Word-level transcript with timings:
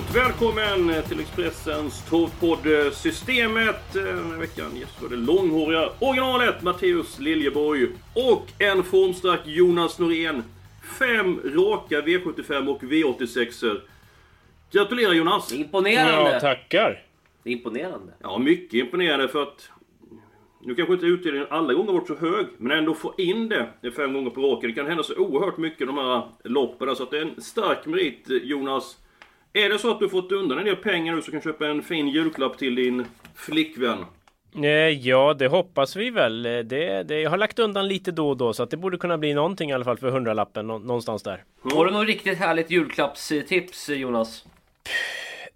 Varmt 0.00 0.16
välkommen 0.16 1.02
till 1.02 1.20
Expressens 1.20 2.04
torvpodd 2.10 2.94
Systemet. 2.94 3.92
Den 3.92 4.30
här 4.30 4.38
veckan 4.38 4.76
gästar 4.76 5.08
det 5.08 5.16
långhåriga 5.16 5.90
originalet 5.98 6.62
Matteus 6.62 7.18
Liljeborg 7.18 7.86
och 8.14 8.46
en 8.58 8.84
formstark 8.84 9.40
Jonas 9.44 9.98
Norén. 9.98 10.44
Fem 10.98 11.40
raka 11.44 12.00
V75 12.00 12.68
och 12.68 12.82
V86. 12.82 13.80
Gratulerar 14.72 15.12
Jonas! 15.12 15.52
Imponerande! 15.52 16.30
Ja, 16.32 16.40
tackar. 16.40 17.02
Det 17.42 17.50
är 17.50 17.52
imponerande. 17.52 18.12
Ja, 18.22 18.38
mycket 18.38 18.74
imponerande 18.74 19.28
för 19.28 19.42
att 19.42 19.70
nu 20.62 20.74
kanske 20.74 20.94
inte 20.94 21.06
utdelningen 21.06 21.46
alla 21.50 21.74
gånger 21.74 21.92
varit 21.92 22.08
så 22.08 22.16
hög, 22.16 22.46
men 22.58 22.78
ändå 22.78 22.94
få 22.94 23.14
in 23.18 23.48
det 23.48 23.92
fem 23.96 24.12
gånger 24.12 24.30
på 24.30 24.40
raken. 24.40 24.70
Det 24.70 24.76
kan 24.76 24.86
hända 24.86 25.02
så 25.02 25.16
oerhört 25.16 25.56
mycket 25.56 25.80
i 25.80 25.84
de 25.84 25.98
här 25.98 26.28
loppen, 26.44 26.96
så 26.96 27.02
att 27.02 27.10
det 27.10 27.18
är 27.18 27.22
en 27.22 27.42
stark 27.42 27.86
merit 27.86 28.26
Jonas. 28.28 28.96
Är 29.52 29.68
det 29.68 29.78
så 29.78 29.90
att 29.90 30.00
du 30.00 30.08
fått 30.08 30.32
undan 30.32 30.58
en 30.58 30.64
del 30.64 30.76
pengar 30.76 31.14
nu 31.14 31.22
så 31.22 31.30
kan 31.30 31.40
du 31.40 31.44
köpa 31.44 31.66
en 31.66 31.82
fin 31.82 32.08
julklapp 32.08 32.58
till 32.58 32.74
din 32.74 33.06
flickvän? 33.34 33.98
Eh, 34.56 34.68
Ja, 34.88 35.34
det 35.34 35.46
hoppas 35.48 35.96
vi 35.96 36.10
väl. 36.10 36.46
Eh, 36.46 36.58
Det, 36.58 37.02
det, 37.02 37.20
jag 37.20 37.30
har 37.30 37.38
lagt 37.38 37.58
undan 37.58 37.88
lite 37.88 38.10
då 38.12 38.28
och 38.28 38.36
då 38.36 38.52
så 38.52 38.62
att 38.62 38.70
det 38.70 38.76
borde 38.76 38.98
kunna 38.98 39.18
bli 39.18 39.34
någonting 39.34 39.70
i 39.70 39.72
alla 39.72 39.84
fall 39.84 39.96
för 39.98 40.10
hundralappen 40.10 40.66
nå- 40.66 40.78
någonstans 40.78 41.22
där. 41.22 41.44
Har 41.62 41.86
du 41.86 41.92
något 41.92 42.06
riktigt 42.06 42.38
härligt 42.38 42.70
julklappstips 42.70 43.88
Jonas? 43.88 44.44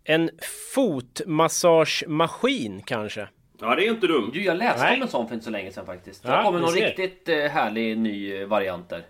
En 0.05 0.31
fotmassagemaskin 0.75 2.83
kanske? 2.85 3.29
Ja, 3.61 3.75
det 3.75 3.87
är 3.87 3.91
inte 3.91 4.07
dumt. 4.07 4.31
Du, 4.33 4.45
jag 4.45 4.57
läste 4.57 4.83
Nej. 4.85 4.97
om 4.97 5.03
en 5.03 5.09
sån 5.09 5.29
för 5.29 5.35
inte 5.35 5.45
så 5.45 5.51
länge 5.51 5.73
sedan 5.73 5.87
faktiskt. 5.87 6.23
Det 6.23 6.29
Ja, 6.29 6.43
kommer 6.43 6.61
någon 6.61 6.73
ser. 6.73 6.87
riktigt 6.87 7.29
eh, 7.29 7.37
härlig 7.37 7.99
ny 7.99 8.45
variant 8.45 8.89
där. 8.89 9.03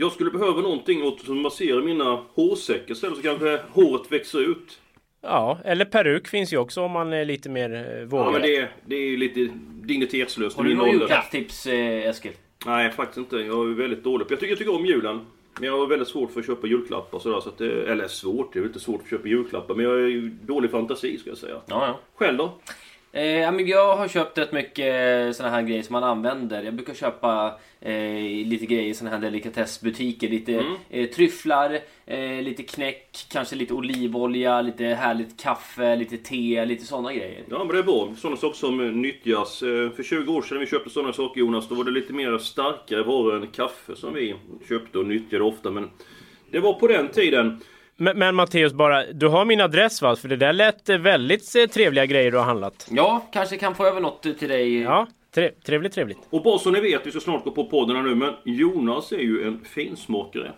Jag 0.00 0.12
skulle 0.12 0.30
behöva 0.30 0.60
någonting 0.60 1.02
åt 1.02 1.20
som 1.20 1.42
masserar 1.42 1.82
mina 1.82 2.22
hårsäckar 2.34 2.92
istället 2.92 3.16
så 3.16 3.22
kanske 3.22 3.60
håret 3.72 4.12
växer 4.12 4.50
ut. 4.50 4.78
Ja, 5.20 5.58
eller 5.64 5.84
peruk 5.84 6.28
finns 6.28 6.52
ju 6.52 6.56
också 6.56 6.80
om 6.82 6.90
man 6.90 7.12
är 7.12 7.24
lite 7.24 7.48
mer 7.48 7.74
eh, 7.74 7.80
Ja, 8.00 8.06
vågad. 8.06 8.32
men 8.32 8.42
det, 8.42 8.68
det 8.86 8.96
är 8.96 9.16
lite 9.16 9.48
dignitetslöst 9.82 10.56
Har 10.56 10.64
du 10.64 10.78
ålder. 10.80 10.92
julklappstips 10.92 11.66
eh, 11.66 12.06
Eskil? 12.08 12.32
Nej, 12.66 12.90
faktiskt 12.90 13.18
inte. 13.18 13.36
Jag 13.36 13.70
är 13.70 13.74
väldigt 13.74 14.04
dålig 14.04 14.26
på 14.28 14.32
Jag 14.32 14.40
tycker, 14.40 14.50
jag 14.52 14.58
tycker 14.58 14.74
om 14.74 14.86
julen. 14.86 15.20
Men 15.60 15.66
jag 15.68 15.78
har 15.78 15.86
väldigt 15.86 16.08
svårt 16.08 16.30
för 16.32 16.40
att 16.40 16.46
köpa 16.46 16.66
julklappar 16.66 17.18
sådär. 17.18 17.40
Så 17.40 17.48
att 17.48 17.58
det, 17.58 17.82
eller 17.92 18.08
svårt, 18.08 18.52
det 18.52 18.58
är 18.58 18.60
väl 18.60 18.68
inte 18.70 18.80
svårt 18.80 19.02
att 19.04 19.10
köpa 19.10 19.28
julklappar. 19.28 19.74
Men 19.74 19.84
jag 19.84 19.94
är 20.00 20.06
ju 20.06 20.28
dålig 20.28 20.70
fantasi 20.70 21.18
ska 21.18 21.30
jag 21.30 21.38
säga. 21.38 21.54
Ja, 21.66 21.86
ja. 21.86 21.98
Själv 22.14 22.38
då? 22.38 22.52
Eh, 23.12 23.52
men 23.52 23.66
jag 23.66 23.96
har 23.96 24.08
köpt 24.08 24.38
rätt 24.38 24.52
mycket 24.52 25.36
såna 25.36 25.50
här 25.50 25.62
grejer 25.62 25.82
som 25.82 25.92
man 25.92 26.04
använder. 26.04 26.62
Jag 26.62 26.74
brukar 26.74 26.94
köpa 26.94 27.58
eh, 27.80 27.92
lite 28.46 28.66
grejer 28.66 28.82
i 28.90 28.94
såna 28.94 29.10
här 29.10 29.18
delikatessbutiker. 29.18 30.28
Lite 30.28 30.52
Mm. 30.54 30.74
eh, 30.90 31.06
tryfflar, 31.08 31.78
eh, 32.06 32.42
lite 32.42 32.62
knäck, 32.62 33.26
kanske 33.32 33.56
lite 33.56 33.74
olivolja, 33.74 34.62
lite 34.62 34.84
härligt 34.84 35.40
kaffe, 35.42 35.96
lite 35.96 36.16
te, 36.16 36.64
lite 36.64 36.84
såna 36.84 37.12
grejer. 37.14 37.42
Ja, 37.50 37.58
men 37.58 37.68
det 37.68 37.78
är 37.78 37.82
bra. 37.82 38.14
Sådana 38.18 38.36
saker 38.36 38.56
som 38.56 38.80
eh, 38.80 38.86
nyttjas. 38.92 39.62
Eh, 39.62 39.90
För 39.90 40.02
20 40.02 40.32
år 40.32 40.42
sedan 40.42 40.54
när 40.58 40.64
vi 40.64 40.70
köpte 40.70 40.90
sådana 40.90 41.12
saker 41.12 41.40
Jonas, 41.40 41.68
då 41.68 41.74
var 41.74 41.84
det 41.84 41.90
lite 41.90 42.12
mer 42.12 42.38
starkare 42.38 43.02
varor 43.02 43.36
än 43.36 43.46
kaffe 43.46 43.96
som 43.96 44.14
vi 44.14 44.34
köpte 44.68 44.98
och 44.98 45.06
nyttjade 45.06 45.44
ofta. 45.44 45.70
Men 45.70 45.90
det 46.50 46.60
var 46.60 46.72
på 46.72 46.86
den 46.86 47.08
tiden. 47.08 47.60
Men, 48.00 48.18
men 48.18 48.34
Matteus, 48.34 48.72
bara, 48.72 49.04
du 49.12 49.28
har 49.28 49.44
min 49.44 49.60
adress 49.60 50.02
va? 50.02 50.16
För 50.16 50.28
det 50.28 50.36
där 50.36 50.52
lät 50.52 50.88
eh, 50.88 50.98
väldigt 50.98 51.56
eh, 51.56 51.66
trevliga 51.66 52.06
grejer 52.06 52.30
du 52.30 52.38
har 52.38 52.44
handlat. 52.44 52.88
Ja, 52.90 53.28
kanske 53.32 53.56
kan 53.56 53.74
få 53.74 53.86
över 53.86 54.00
något 54.00 54.22
till 54.22 54.48
dig. 54.48 54.80
Ja, 54.80 55.06
tre, 55.34 55.50
trevligt, 55.66 55.92
trevligt. 55.92 56.18
Och 56.30 56.42
bara 56.42 56.58
så 56.58 56.70
ni 56.70 56.80
vet, 56.80 57.06
vi 57.06 57.10
ska 57.10 57.20
snart 57.20 57.44
gå 57.44 57.50
på 57.50 57.64
podden 57.64 58.04
nu, 58.04 58.14
men 58.14 58.34
Jonas 58.44 59.12
är 59.12 59.18
ju 59.18 59.46
en 59.46 59.64
finsmakare. 59.64 60.52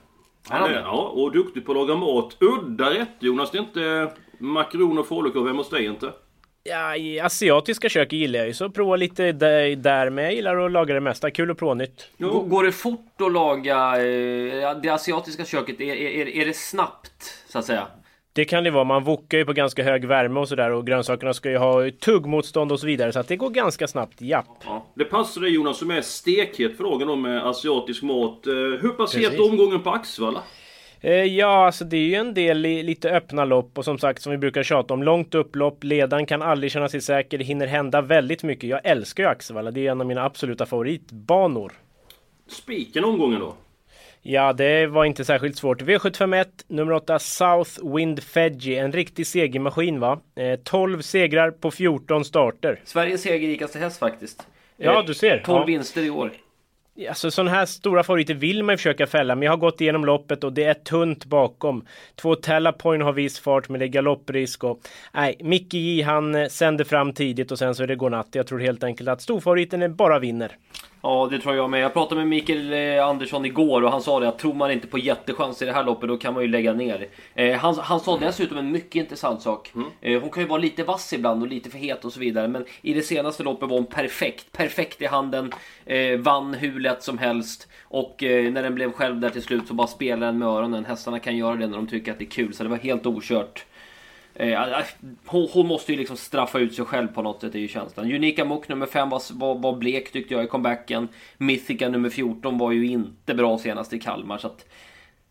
Han 0.49 0.71
är 0.71 0.75
det? 0.75 0.81
Ja, 0.81 1.13
och 1.15 1.33
duktig 1.33 1.67
på 1.67 1.73
att 1.73 1.79
laga 1.79 1.95
mat. 1.95 2.37
Udda 2.41 2.91
rätt 2.91 3.17
Jonas, 3.19 3.51
det 3.51 3.59
är 3.59 3.63
inte 3.63 4.13
makaroner 4.39 5.01
och 5.01 5.09
falukorv 5.09 5.47
hemma 5.47 5.59
hos 5.59 5.71
dig 5.71 5.85
inte? 5.85 6.13
Ja, 6.63 6.97
i 6.97 7.21
asiatiska 7.21 7.89
kök 7.89 8.13
gillar 8.13 8.39
jag 8.39 8.49
ju, 8.49 8.55
så 8.55 8.71
prova 8.71 8.97
lite 8.97 9.33
där, 9.33 9.77
där 9.77 10.11
med. 10.11 10.25
Jag 10.25 10.35
gillar 10.35 10.57
att 10.57 10.73
laga 10.73 10.95
det 10.95 11.01
mesta. 11.01 11.31
Kul 11.31 11.51
att 11.51 11.59
prova 11.59 11.75
nytt. 11.75 12.11
Går 12.19 12.65
det 12.65 12.73
fort 12.73 13.21
att 13.21 13.33
laga 13.33 13.77
eh, 13.77 14.81
det 14.83 14.89
asiatiska 14.89 15.45
köket? 15.45 15.81
Är, 15.81 15.95
är, 15.95 16.29
är 16.29 16.47
det 16.47 16.57
snabbt, 16.57 17.45
så 17.49 17.59
att 17.59 17.65
säga? 17.65 17.87
Det 18.33 18.45
kan 18.45 18.65
det 18.65 18.71
vara. 18.71 18.85
Man 18.85 19.05
wokar 19.05 19.39
ju 19.39 19.45
på 19.45 19.53
ganska 19.53 19.83
hög 19.83 20.05
värme 20.05 20.41
och 20.41 20.49
sådär 20.49 20.71
och 20.71 20.87
grönsakerna 20.87 21.35
ska 21.35 21.51
ju 21.51 21.57
ha 21.57 21.91
tuggmotstånd 21.91 22.73
och 22.73 22.81
så 22.81 22.87
vidare. 22.87 23.13
Så 23.13 23.19
att 23.21 23.29
det 23.29 23.37
går 23.37 23.51
ganska 23.51 23.89
snabbt, 23.89 24.21
japp. 24.23 24.47
Ja. 24.65 24.87
Det 24.95 25.05
passar 25.05 25.41
dig 25.41 25.51
Jonas 25.51 25.79
som 25.79 25.91
är 25.91 26.01
stekhet 26.01 26.79
dagen 26.79 27.09
då 27.09 27.17
med 27.17 27.47
asiatisk 27.47 28.03
mat. 28.03 28.47
Eh, 28.47 28.53
Hur 28.55 28.89
pass 28.89 29.15
het 29.17 29.41
omgången 29.41 29.83
på 29.83 29.91
Axvalla? 29.91 30.43
Eh, 31.03 31.13
ja, 31.25 31.67
alltså 31.67 31.85
det 31.85 31.97
är 31.97 32.01
ju 32.07 32.15
en 32.15 32.35
del 32.35 32.67
i 32.67 32.83
lite 32.83 33.11
öppna 33.11 33.45
lopp 33.45 33.79
och 33.79 33.85
som 33.85 33.99
sagt 33.99 34.23
som 34.23 34.33
vi 34.33 34.39
brukar 34.39 34.63
tjata 34.63 34.95
om 34.95 35.03
långt 35.03 35.35
upplopp. 35.35 35.85
Ledaren 35.85 36.27
kan 36.27 36.43
aldrig 36.43 36.73
känna 36.73 36.89
sig 36.89 37.01
säker. 37.01 37.39
Det 37.39 37.45
hinner 37.45 37.67
hända 37.67 38.01
väldigt 38.01 38.43
mycket. 38.43 38.71
Jag 38.71 38.81
älskar 38.85 39.23
ju 39.23 39.29
Axevalla. 39.29 39.71
Det 39.71 39.87
är 39.87 39.91
en 39.91 40.01
av 40.01 40.07
mina 40.07 40.25
absoluta 40.25 40.67
favoritbanor. 40.67 41.73
Spiken 42.49 43.05
omgången 43.05 43.41
då? 43.41 43.55
Ja, 44.23 44.53
det 44.53 44.87
var 44.87 45.05
inte 45.05 45.25
särskilt 45.25 45.57
svårt. 45.57 45.83
V751, 45.83 46.47
nummer 46.69 46.93
8, 46.93 47.19
South 47.19 47.71
Wind 47.97 48.23
Fedgy. 48.23 48.75
En 48.75 48.93
riktig 48.93 49.27
segermaskin 49.27 50.01
va? 50.01 50.21
Eh, 50.37 50.59
12 50.65 51.01
segrar 51.03 51.51
på 51.51 51.71
14 51.71 52.25
starter. 52.25 52.81
Sveriges 52.85 53.23
segerrikaste 53.23 53.79
häst 53.79 53.99
faktiskt. 53.99 54.47
Ja, 54.77 54.99
Eh, 55.01 55.07
du 55.07 55.15
ser. 55.15 55.43
12 55.47 55.59
Ja. 55.61 55.65
vinster 55.65 56.03
i 56.03 56.11
år. 56.11 56.31
Alltså 57.09 57.31
sådana 57.31 57.51
här 57.51 57.67
stora 57.67 58.03
favoriter 58.03 58.35
vill 58.35 58.63
man 58.63 58.73
ju 58.73 58.77
försöka 58.77 59.07
fälla, 59.07 59.35
men 59.35 59.47
jag 59.47 59.53
har 59.53 59.57
gått 59.57 59.81
igenom 59.81 60.05
loppet 60.05 60.45
och 60.45 60.53
det 60.53 60.65
är 60.65 60.75
tunt 60.75 61.25
bakom. 61.25 61.85
Två 62.17 62.35
Talapoin 62.35 63.03
har 63.03 63.13
viss 63.13 63.41
fart, 63.41 63.69
men 63.69 63.81
det 63.81 63.87
är 63.87 63.89
galopprisk 63.89 64.65
och... 64.65 64.81
Nej, 65.13 65.37
Micke 65.41 65.75
J 65.75 66.03
han 66.03 66.35
eh, 66.35 66.49
sänder 66.49 66.85
fram 66.85 67.13
tidigt 67.13 67.53
och 67.53 67.59
sen 67.59 67.75
så 67.75 67.83
är 67.83 67.87
det 67.87 67.97
godnatt. 67.97 68.29
Jag 68.33 68.47
tror 68.47 68.59
helt 68.59 68.85
enkelt 68.85 69.09
att 69.09 69.23
storfavoriten 69.23 69.83
är 69.83 69.89
bara 69.89 70.19
vinner. 70.19 70.57
Ja, 71.03 71.29
det 71.31 71.39
tror 71.39 71.57
jag 71.57 71.71
med. 71.71 71.81
Jag 71.81 71.93
pratade 71.93 72.21
med 72.21 72.29
Mikael 72.29 72.73
eh, 72.73 73.07
Andersson 73.07 73.45
igår 73.45 73.83
och 73.83 73.91
han 73.91 74.03
sa 74.03 74.21
det 74.21 74.29
att 74.29 74.39
tror 74.39 74.55
man 74.55 74.71
inte 74.71 74.87
på 74.87 74.99
jättechans 74.99 75.63
i 75.63 75.65
det 75.65 75.73
här 75.73 75.85
loppet 75.85 76.09
då 76.09 76.17
kan 76.17 76.35
man 76.35 76.43
ju 76.43 76.49
lägga 76.49 76.73
ner. 76.73 77.09
Eh, 77.35 77.59
han, 77.59 77.75
han 77.79 78.01
sa 78.01 78.19
dessutom 78.19 78.59
en 78.59 78.73
mycket 78.73 78.95
intressant 78.95 79.43
sak. 79.43 79.73
Eh, 80.01 80.21
hon 80.21 80.31
kan 80.31 80.43
ju 80.43 80.49
vara 80.49 80.61
lite 80.61 80.85
vass 80.85 81.13
ibland 81.13 81.43
och 81.43 81.49
lite 81.49 81.71
för 81.71 81.79
het 81.79 82.05
och 82.05 82.13
så 82.13 82.21
vidare. 82.21 82.49
Men 82.49 82.65
i 82.83 82.95
det 82.95 83.03
senaste 83.03 83.43
loppet 83.43 83.69
var 83.69 83.77
hon 83.77 83.87
perfekt. 83.87 84.53
Perfekt 84.53 85.03
i 85.03 85.07
handen. 85.07 85.53
Eh, 85.87 86.19
vann 86.19 86.55
hur 86.55 86.81
lätt 86.91 87.03
som 87.03 87.19
helst. 87.19 87.69
Och 87.83 88.23
eh, 88.23 88.53
när 88.53 88.63
den 88.63 88.75
blev 88.75 88.93
själv 88.93 89.21
där 89.21 89.31
till 89.31 89.43
slut 89.43 89.69
så 89.69 89.75
bara 89.75 89.87
spelade 89.87 90.27
den 90.27 90.39
med 90.39 90.49
öronen. 90.49 90.85
Hästarna 90.85 91.19
kan 91.19 91.37
göra 91.37 91.57
det 91.57 91.67
när 91.67 91.77
de 91.77 91.87
tycker 91.87 92.13
att 92.13 92.19
det 92.19 92.25
är 92.25 92.31
kul. 92.31 92.55
Så 92.55 92.63
det 92.63 92.69
var 92.69 92.77
helt 92.77 93.07
okört. 93.07 93.65
Eh, 94.35 94.61
ah, 94.61 94.81
ah, 94.81 94.85
hon, 95.27 95.49
hon 95.53 95.67
måste 95.67 95.93
ju 95.93 95.99
liksom 95.99 96.17
straffa 96.17 96.59
ut 96.59 96.75
sig 96.75 96.85
själv 96.85 97.09
på 97.09 97.23
något 97.23 97.41
sätt, 97.41 97.55
är 97.55 97.59
ju 97.59 97.69
känslan. 97.69 98.13
Unika 98.13 98.45
Mok 98.45 98.69
nummer 98.69 98.87
5 98.87 99.09
var, 99.09 99.23
var, 99.33 99.55
var 99.55 99.77
blek 99.77 100.13
tyckte 100.13 100.35
jag 100.35 100.45
i 100.45 100.47
comebacken. 100.47 101.09
Mythica 101.39 101.89
nummer 101.89 102.11
14 102.11 102.59
var 102.59 102.73
ju 102.73 102.87
inte 102.87 103.35
bra 103.35 103.59
senast 103.59 103.93
i 103.93 103.99
Kalmar. 103.99 104.39
Så 104.39 104.47
att, 104.47 104.67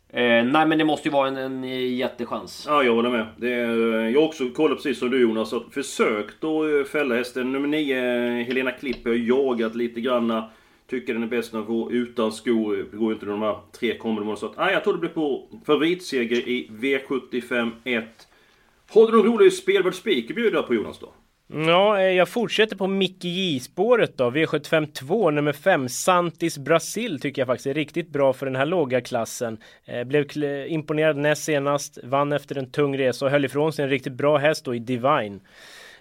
eh, 0.10 0.22
nej 0.24 0.66
men 0.66 0.78
det 0.78 0.86
måste 0.86 1.08
ju 1.08 1.12
vara 1.12 1.28
en, 1.28 1.38
en 1.38 1.64
eh, 1.64 1.96
jättechans. 1.96 2.66
Ja, 2.68 2.84
jag 2.84 2.96
håller 2.96 3.10
med. 3.10 3.26
Det 3.38 3.54
är, 3.54 4.00
eh, 4.00 4.10
jag 4.10 4.22
har 4.22 4.28
också 4.28 4.50
kollat 4.50 4.78
precis 4.78 5.00
som 5.00 5.10
du 5.10 5.22
Jonas. 5.22 5.54
Att 5.54 5.74
försökt 5.74 6.44
att 6.44 6.64
eh, 6.64 6.92
fälla 6.92 7.16
hästen. 7.16 7.52
Nummer 7.52 7.68
9, 7.68 8.44
Helena 8.44 8.72
Klipp, 8.72 9.06
har 9.06 9.14
jagat 9.14 9.76
lite 9.76 10.02
granna. 10.02 10.50
Tycker 10.90 11.14
den 11.14 11.24
är 11.24 11.28
bäst 11.28 11.54
när 11.54 11.60
den 11.60 11.70
går 11.70 11.94
utan 11.94 12.32
skor. 12.32 12.88
Det 12.92 12.98
går 12.98 13.10
ju 13.10 13.14
inte 13.14 13.26
de 13.26 13.42
här 13.42 13.58
tre 13.72 13.98
kommande 13.98 14.22
månaderna. 14.22 14.40
Så 14.40 14.46
att, 14.46 14.58
nej, 14.58 14.74
jag 14.74 14.84
tror 14.84 14.94
det 14.94 15.00
blir 15.00 15.10
på 15.10 15.48
favoritseger 15.66 16.50
i 16.50 16.70
V75 16.72 17.72
1. 17.84 18.06
Har 18.90 19.06
du 19.06 19.18
någon 19.18 19.26
rolig 19.26 19.54
spelvärd 19.54 19.96
spik 19.96 20.30
att 20.30 20.36
bjuda 20.36 20.64
på 20.64 20.76
Jonas 20.76 21.00
då? 21.00 21.10
Ja, 21.54 22.00
eh, 22.00 22.12
jag 22.12 22.30
fortsätter 22.30 22.76
på 22.76 22.88
Micke 22.88 23.24
J-spåret 23.24 24.18
då. 24.18 24.30
V75 24.30 24.92
2, 24.92 25.32
nummer 25.32 25.54
5, 25.54 25.90
Santis 25.90 26.58
Brasil 26.58 27.20
tycker 27.20 27.42
jag 27.42 27.48
faktiskt 27.48 27.68
är 27.68 27.74
riktigt 27.74 28.10
bra 28.10 28.34
för 28.34 28.46
den 28.46 28.56
här 28.56 28.66
låga 28.66 29.02
klassen. 29.02 29.58
Eh, 29.86 30.04
blev 30.04 30.26
imponerad 30.68 31.18
näst 31.18 31.44
senast, 31.44 32.00
vann 32.04 32.32
efter 32.32 32.58
en 32.58 32.72
tung 32.72 32.98
resa 32.98 33.26
och 33.26 33.32
höll 33.32 33.46
ifrån 33.46 33.74
sig 33.74 33.84
en 33.84 33.90
riktigt 33.90 34.14
bra 34.14 34.38
häst 34.38 34.66
då 34.66 34.76
i 34.76 34.80
Divine. 34.80 35.40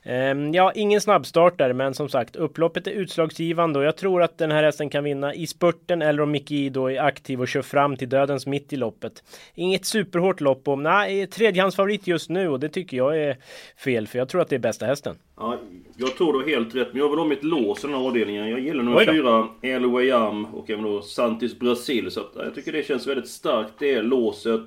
Ehm, 0.03 0.55
ja, 0.55 0.73
ingen 0.75 1.01
snabbstartare, 1.01 1.75
men 1.75 1.95
som 1.95 2.09
sagt, 2.09 2.37
upploppet 2.37 2.87
är 2.87 2.91
utslagsgivande 2.91 3.79
och 3.79 3.85
jag 3.85 3.97
tror 3.97 4.23
att 4.23 4.39
den 4.39 4.51
här 4.51 4.63
hästen 4.63 4.91
kan 4.91 5.05
vinna 5.05 5.35
i 5.35 5.47
spurten 5.47 6.03
eller 6.03 6.23
om 6.23 6.31
Micke 6.31 6.73
då 6.73 6.91
är 6.91 7.01
aktiv 7.01 7.41
och 7.41 7.49
kör 7.49 7.63
fram 7.63 7.97
till 7.97 8.09
dödens 8.09 8.47
mitt 8.47 8.73
i 8.73 8.77
loppet. 8.77 9.23
Inget 9.55 9.87
superhårt 9.87 10.41
lopp 10.41 10.69
och 10.69 10.79
nej, 10.79 11.27
tredjehandsfavorit 11.27 12.07
just 12.07 12.31
nu 12.31 12.49
och 12.49 12.61
det 12.61 12.69
tycker 12.69 12.97
jag 12.97 13.19
är 13.19 13.37
fel 13.85 14.07
för 14.07 14.19
jag 14.19 14.29
tror 14.29 14.41
att 14.41 14.49
det 14.49 14.57
är 14.57 14.61
bästa 14.61 14.87
hästen. 14.87 15.17
Ja, 15.37 15.59
jag 15.97 16.17
tror 16.17 16.33
du 16.33 16.39
har 16.39 16.47
helt 16.49 16.75
rätt, 16.75 16.89
men 16.93 17.03
jag 17.03 17.09
vill 17.09 17.19
ha 17.19 17.27
mitt 17.27 17.45
lås 17.45 17.85
i 17.85 17.87
den 17.87 17.97
här 17.97 18.07
avdelningen. 18.07 18.49
Jag 18.49 18.61
gillar 18.61 18.83
nummer 18.83 19.05
fyra, 19.05 19.49
El 19.63 19.87
Wayam 19.87 20.45
och 20.45 20.71
även 20.71 20.85
då 20.85 21.03
Santis 21.03 21.59
Brasil. 21.59 22.11
Så 22.11 22.21
att, 22.21 22.33
jag 22.35 22.55
tycker 22.55 22.73
det 22.73 22.87
känns 22.87 23.07
väldigt 23.07 23.29
starkt, 23.29 23.73
det 23.79 24.03
låset. 24.03 24.63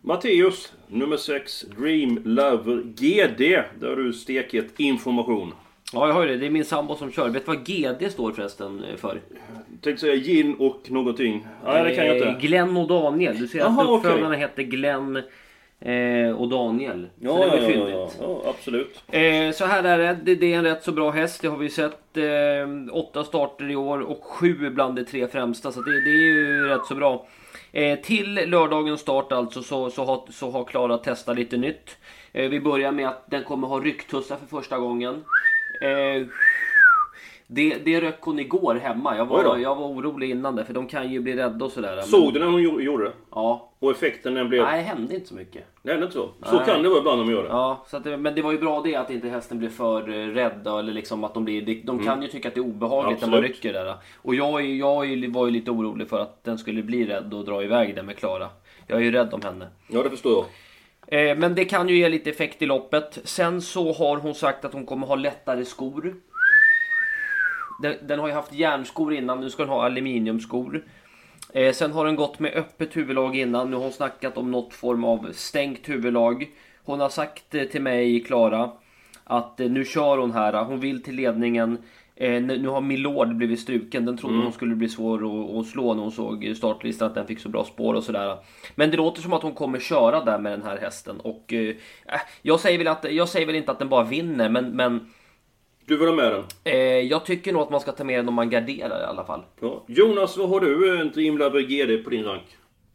Matteus, 0.00 0.72
nummer 0.88 1.16
6, 1.16 1.64
Dream 1.78 2.20
Lover 2.24 2.82
GD. 2.82 3.62
Där 3.80 3.88
har 3.88 3.96
du 3.96 4.12
stekhet 4.12 4.80
information. 4.80 5.52
Ja, 5.92 6.08
jag 6.08 6.26
ju 6.26 6.28
det. 6.32 6.36
Det 6.36 6.46
är 6.46 6.50
min 6.50 6.64
sambo 6.64 6.96
som 6.96 7.12
kör. 7.12 7.28
Vet 7.28 7.46
du 7.46 7.52
vad 7.52 7.66
GD 7.66 8.12
står 8.12 8.32
förresten 8.32 8.84
eh, 8.84 8.96
för? 8.96 9.20
Jag 9.72 9.82
tänkte 9.82 10.00
säga 10.00 10.14
gin 10.14 10.54
och 10.58 10.90
någonting. 10.90 11.46
Nej, 11.64 11.84
det 11.84 11.94
kan 11.94 12.06
jag 12.06 12.16
inte. 12.16 12.28
Eh, 12.28 12.38
Glenn 12.38 12.76
och 12.76 12.88
Daniel. 12.88 13.38
Du 13.38 13.48
ser 13.48 13.58
Jaha, 13.58 13.82
att 13.82 13.88
uppfödarna 13.88 14.28
okej. 14.28 14.40
hette 14.40 14.62
Glenn 14.62 15.16
eh, 15.80 16.30
och 16.36 16.48
Daniel. 16.48 17.08
Så 17.20 17.26
Ja, 17.26 17.32
det 17.32 17.60
var 17.60 17.70
ja, 17.70 17.88
ja, 17.88 18.10
ja, 18.20 18.42
absolut. 18.46 19.02
Eh, 19.06 19.52
så 19.52 19.64
här 19.64 19.84
är 19.84 19.98
det. 19.98 20.18
det. 20.22 20.34
Det 20.34 20.52
är 20.52 20.58
en 20.58 20.64
rätt 20.64 20.82
så 20.82 20.92
bra 20.92 21.10
häst. 21.10 21.42
Det 21.42 21.48
har 21.48 21.58
vi 21.58 21.68
sett. 21.70 22.16
Eh, 22.16 22.94
åtta 22.94 23.24
starter 23.24 23.70
i 23.70 23.76
år 23.76 24.00
och 24.00 24.24
sju 24.24 24.70
bland 24.70 24.96
de 24.96 25.04
tre 25.04 25.28
främsta. 25.28 25.72
Så 25.72 25.80
det, 25.80 25.90
det 26.04 26.10
är 26.10 26.24
ju 26.24 26.68
rätt 26.68 26.86
så 26.86 26.94
bra. 26.94 27.26
Eh, 27.72 27.98
till 27.98 28.34
lördagens 28.34 29.00
start 29.00 29.32
alltså 29.32 29.62
så, 29.62 29.90
så, 29.90 30.04
har, 30.04 30.32
så 30.32 30.50
har 30.50 30.64
Klara 30.64 30.98
testat 30.98 31.36
lite 31.36 31.56
nytt. 31.56 31.96
Eh, 32.32 32.48
vi 32.48 32.60
börjar 32.60 32.92
med 32.92 33.08
att 33.08 33.30
den 33.30 33.44
kommer 33.44 33.68
ha 33.68 33.80
rycktussar 33.80 34.36
för 34.36 34.46
första 34.46 34.78
gången. 34.78 35.24
Eh, 35.82 36.26
det, 37.50 37.74
det 37.84 38.00
röck 38.00 38.18
hon 38.20 38.38
igår 38.38 38.74
hemma. 38.74 39.16
Jag 39.16 39.26
var, 39.26 39.56
jag 39.58 39.74
var 39.76 39.86
orolig 39.86 40.30
innan 40.30 40.56
det 40.56 40.64
för 40.64 40.74
de 40.74 40.86
kan 40.86 41.12
ju 41.12 41.20
bli 41.20 41.36
rädda 41.36 41.64
och 41.64 41.72
sådär. 41.72 41.96
men- 41.96 42.04
Såg 42.04 42.34
du 42.34 42.40
när 42.40 42.46
hon 42.46 42.62
gjorde- 42.62 43.04
det? 43.04 43.12
Ja. 43.30 43.64
Och 43.78 43.90
effekten 43.90 44.34
den 44.34 44.48
blev... 44.48 44.62
Nej, 44.64 44.78
det 44.78 44.88
hände 44.88 45.14
inte 45.14 45.28
så 45.28 45.34
mycket. 45.34 45.64
Det 45.82 45.90
hände 45.90 46.06
inte 46.06 46.16
så? 46.18 46.28
Så 46.42 46.56
Nej. 46.56 46.66
kan 46.66 46.82
det 46.82 46.88
vara 46.88 46.98
ibland 46.98 47.20
de 47.20 47.30
gör 47.32 47.42
det. 47.42 47.48
Ja, 47.48 47.84
så 47.88 47.96
att 47.96 48.04
det, 48.04 48.16
men 48.16 48.34
det 48.34 48.42
var 48.42 48.52
ju 48.52 48.58
bra 48.58 48.80
det 48.84 48.94
att 48.96 49.10
inte 49.10 49.28
hästen 49.28 49.58
blir 49.58 49.68
för 49.68 50.08
eh, 50.08 50.26
rädda 50.28 50.78
eller 50.78 50.92
liksom 50.92 51.24
att 51.24 51.34
de 51.34 51.44
blir... 51.44 51.62
de- 51.62 51.82
De 51.84 51.98
kan 52.04 52.22
ju 52.22 52.28
tycka 52.28 52.48
att 52.48 52.54
det 52.54 52.60
är 52.60 52.64
obehagligt 52.64 53.20
när 53.20 53.28
man 53.28 53.38
Absolut. 53.38 53.56
rycker 53.56 53.72
där. 53.72 53.94
Och 54.22 54.34
jag, 54.34 54.64
jag 54.66 54.94
var 55.28 55.46
ju 55.46 55.50
lite 55.52 55.70
orolig 55.70 56.08
för 56.08 56.20
att 56.20 56.44
den 56.44 56.58
skulle 56.58 56.82
bli 56.82 57.06
rädd 57.06 57.34
och 57.34 57.44
dra 57.44 57.62
iväg 57.64 57.94
den 57.96 58.06
med 58.06 58.16
Klara. 58.16 58.48
Jag 58.86 58.98
är 58.98 59.02
ju 59.02 59.10
rädd 59.10 59.34
om 59.34 59.42
henne. 59.42 59.66
Ja, 59.88 60.02
det 60.02 60.10
förstår 60.10 60.32
jag. 60.32 60.44
Eh, 61.30 61.36
men 61.38 61.54
det 61.54 61.64
kan 61.64 61.88
ju 61.88 61.96
ge 61.98 62.08
lite 62.08 62.30
effekt 62.30 62.62
i 62.62 62.66
loppet. 62.66 63.18
Sen 63.24 63.62
så 63.62 63.92
har 63.92 64.16
hon 64.16 64.34
sagt 64.34 64.64
att 64.64 64.72
hon 64.72 64.86
kommer 64.86 65.06
ha 65.06 65.14
lättare 65.16 65.64
skor. 65.64 66.14
Den, 67.78 67.96
den 68.06 68.18
har 68.18 68.28
ju 68.28 68.34
haft 68.34 68.52
järnskor 68.52 69.14
innan, 69.14 69.40
nu 69.40 69.50
ska 69.50 69.62
den 69.62 69.72
ha 69.72 69.84
aluminiumskor. 69.84 70.84
Eh, 71.52 71.72
sen 71.72 71.92
har 71.92 72.04
den 72.06 72.16
gått 72.16 72.38
med 72.38 72.52
öppet 72.54 72.96
huvudlag 72.96 73.36
innan, 73.36 73.70
nu 73.70 73.76
har 73.76 73.82
hon 73.82 73.92
snackat 73.92 74.36
om 74.36 74.50
något 74.50 74.74
form 74.74 75.04
av 75.04 75.32
stängt 75.32 75.88
huvudlag. 75.88 76.48
Hon 76.84 77.00
har 77.00 77.08
sagt 77.08 77.54
eh, 77.54 77.64
till 77.64 77.82
mig, 77.82 78.20
Klara, 78.20 78.70
att 79.24 79.60
eh, 79.60 79.70
nu 79.70 79.84
kör 79.84 80.18
hon 80.18 80.32
här, 80.32 80.64
hon 80.64 80.80
vill 80.80 81.02
till 81.02 81.14
ledningen. 81.14 81.78
Eh, 82.20 82.42
nu 82.42 82.68
har 82.68 82.80
Milord 82.80 83.36
blivit 83.36 83.60
struken, 83.60 84.04
den 84.04 84.16
trodde 84.16 84.42
hon 84.42 84.52
skulle 84.52 84.74
bli 84.74 84.88
svår 84.88 85.16
att, 85.60 85.66
slå 85.66 85.94
när 85.94 86.02
hon 86.02 86.12
såg 86.12 86.52
startlistan 86.56 87.08
att 87.08 87.14
den 87.14 87.26
fick 87.26 87.40
så 87.40 87.48
bra 87.48 87.64
spår 87.64 87.94
och 87.94 88.04
sådär. 88.04 88.38
Men 88.74 88.90
det 88.90 88.96
låter 88.96 89.22
som 89.22 89.32
att 89.32 89.42
hon 89.42 89.54
kommer 89.54 89.78
köra 89.78 90.24
där 90.24 90.38
med 90.38 90.52
den 90.52 90.62
här 90.62 90.78
hästen 90.78 91.20
och 91.20 91.52
eh, 91.52 91.68
äh, 92.06 92.20
jag, 92.42 92.60
säger 92.60 92.78
väl 92.78 92.88
att, 92.88 93.12
jag 93.12 93.28
säger 93.28 93.46
väl 93.46 93.56
inte 93.56 93.70
att 93.70 93.78
den 93.78 93.88
bara 93.88 94.04
vinner 94.04 94.48
men, 94.48 94.70
men 94.70 95.06
Du 95.88 95.96
vill 95.96 96.08
ha 96.08 96.14
med 96.14 96.32
den? 96.32 96.44
eh, 96.64 96.74
jag 96.82 97.24
tycker 97.24 97.52
nog 97.52 97.62
att 97.62 97.70
man 97.70 97.80
ska 97.80 97.92
ta 97.92 98.04
med 98.04 98.18
den 98.18 98.28
om 98.28 98.34
man 98.34 98.50
garderar 98.50 99.00
i 99.00 99.04
alla 99.04 99.24
fall. 99.24 99.42
Ja. 99.60 99.84
Jonas, 99.86 100.36
vad 100.36 100.48
har 100.48 100.60
du 100.60 101.00
en 101.00 101.10
Dream 101.12 101.38
Lover 101.38 101.60
GD 101.60 102.04
på 102.04 102.10
din 102.10 102.24
rank? 102.24 102.42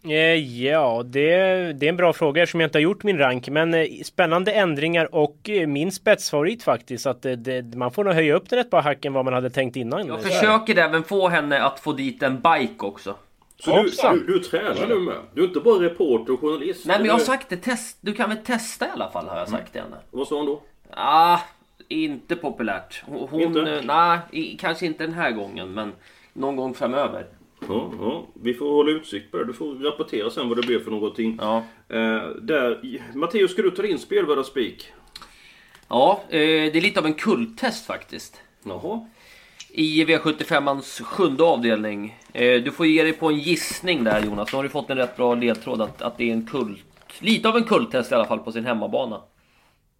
Eh, 0.05 0.63
ja, 0.63 1.03
det, 1.05 1.29
det 1.73 1.85
är 1.85 1.89
en 1.89 1.97
bra 1.97 2.13
fråga 2.13 2.43
eftersom 2.43 2.59
jag 2.59 2.67
inte 2.67 2.77
har 2.77 2.83
gjort 2.83 3.03
min 3.03 3.17
rank. 3.17 3.49
Men 3.49 3.73
eh, 3.73 3.85
spännande 4.05 4.51
ändringar 4.51 5.15
och 5.15 5.49
eh, 5.49 5.67
min 5.67 5.91
spetsfavorit 5.91 6.63
faktiskt. 6.63 7.05
Att 7.05 7.21
det, 7.21 7.35
det, 7.35 7.77
man 7.77 7.91
får 7.91 8.03
nog 8.03 8.13
höja 8.13 8.35
upp 8.35 8.49
den 8.49 8.59
ett 8.59 8.69
par 8.69 8.81
hack 8.81 9.05
än 9.05 9.13
vad 9.13 9.25
man 9.25 9.33
hade 9.33 9.49
tänkt 9.49 9.75
innan. 9.75 10.07
Jag 10.07 10.23
försöker 10.23 10.77
även 10.77 11.03
få 11.03 11.27
henne 11.27 11.61
att 11.63 11.79
få 11.79 11.93
dit 11.93 12.23
en 12.23 12.35
bike 12.35 12.85
också. 12.85 13.15
Så 13.59 13.69
du, 13.71 13.77
Hoppsan. 13.77 14.23
du, 14.27 14.33
du 14.33 14.39
tränar 14.39 14.87
nu 14.87 14.99
med? 14.99 15.15
Du 15.33 15.43
är 15.43 15.47
inte 15.47 15.59
bara 15.59 15.83
reporter 15.83 16.33
och 16.33 16.39
journalist? 16.39 16.85
Nej 16.85 16.97
men 16.97 17.05
jag 17.05 17.13
har 17.13 17.19
sagt 17.19 17.49
det, 17.49 17.57
test, 17.57 17.97
du 18.01 18.13
kan 18.13 18.29
väl 18.29 18.37
testa 18.37 18.85
i 18.85 18.89
alla 18.93 19.11
fall 19.11 19.27
har 19.27 19.37
jag 19.37 19.49
sagt 19.49 19.71
till 19.71 19.81
henne. 19.81 19.95
Vad 20.11 20.27
sa 20.27 20.35
hon 20.37 20.45
då? 20.45 20.61
Ah, 20.89 21.39
inte 21.93 22.35
populärt. 22.35 23.03
Hon, 23.05 23.41
Inte? 23.41 23.61
eh, 23.61 23.81
nej, 24.31 24.57
kanske 24.59 24.85
inte 24.85 25.03
den 25.03 25.13
här 25.13 25.31
gången 25.31 25.73
men 25.73 25.93
någon 26.33 26.55
gång 26.55 26.73
framöver. 26.73 27.27
Ja, 27.67 27.91
ja, 27.99 28.27
vi 28.41 28.53
får 28.53 28.71
hålla 28.71 28.91
utsikt 28.91 29.31
på 29.31 29.37
det. 29.37 29.45
Du 29.45 29.53
får 29.53 29.75
rapportera 29.75 30.29
sen 30.29 30.49
vad 30.49 30.57
det 30.57 30.67
blir 30.67 30.79
för 30.79 30.91
någonting. 30.91 31.37
Ja. 31.41 31.57
Eh, 31.89 32.27
där, 32.41 32.99
Matteus, 33.17 33.51
ska 33.51 33.61
du 33.61 33.71
ta 33.71 33.81
din 33.81 33.99
spelvärda 33.99 34.43
spik? 34.43 34.87
Ja, 35.87 36.21
eh, 36.29 36.37
det 36.39 36.75
är 36.77 36.81
lite 36.81 36.99
av 36.99 37.05
en 37.05 37.13
kulttest 37.13 37.85
faktiskt. 37.85 38.41
Jaha. 38.63 39.07
I 39.69 40.05
V75ans 40.05 41.03
sjunde 41.03 41.43
avdelning. 41.43 42.19
Eh, 42.33 42.61
du 42.63 42.71
får 42.71 42.85
ge 42.85 43.03
dig 43.03 43.13
på 43.13 43.27
en 43.29 43.39
gissning 43.39 44.03
där 44.03 44.21
Jonas. 44.25 44.51
Nu 44.51 44.55
har 44.55 44.63
du 44.63 44.69
fått 44.69 44.89
en 44.89 44.97
rätt 44.97 45.17
bra 45.17 45.35
ledtråd 45.35 45.81
att, 45.81 46.01
att 46.01 46.17
det 46.17 46.29
är 46.29 46.33
en 46.33 46.45
kult. 46.45 46.85
Lite 47.19 47.49
av 47.49 47.57
en 47.57 47.63
kulttest 47.63 48.11
i 48.11 48.15
alla 48.15 48.25
fall 48.25 48.39
på 48.39 48.51
sin 48.51 48.65
hemmabana. 48.65 49.21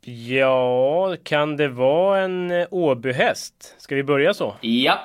Ja, 0.06 1.16
kan 1.24 1.58
det 1.58 1.68
vara 1.68 2.20
en 2.20 2.52
eh, 2.52 2.68
Åbyhäst? 2.72 3.76
Ska 3.78 3.96
vi 3.96 4.04
börja 4.04 4.34
så? 4.34 4.56
Ja. 4.62 5.00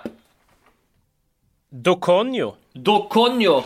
Doconio. 1.71 2.55
Doconio. 2.73 3.62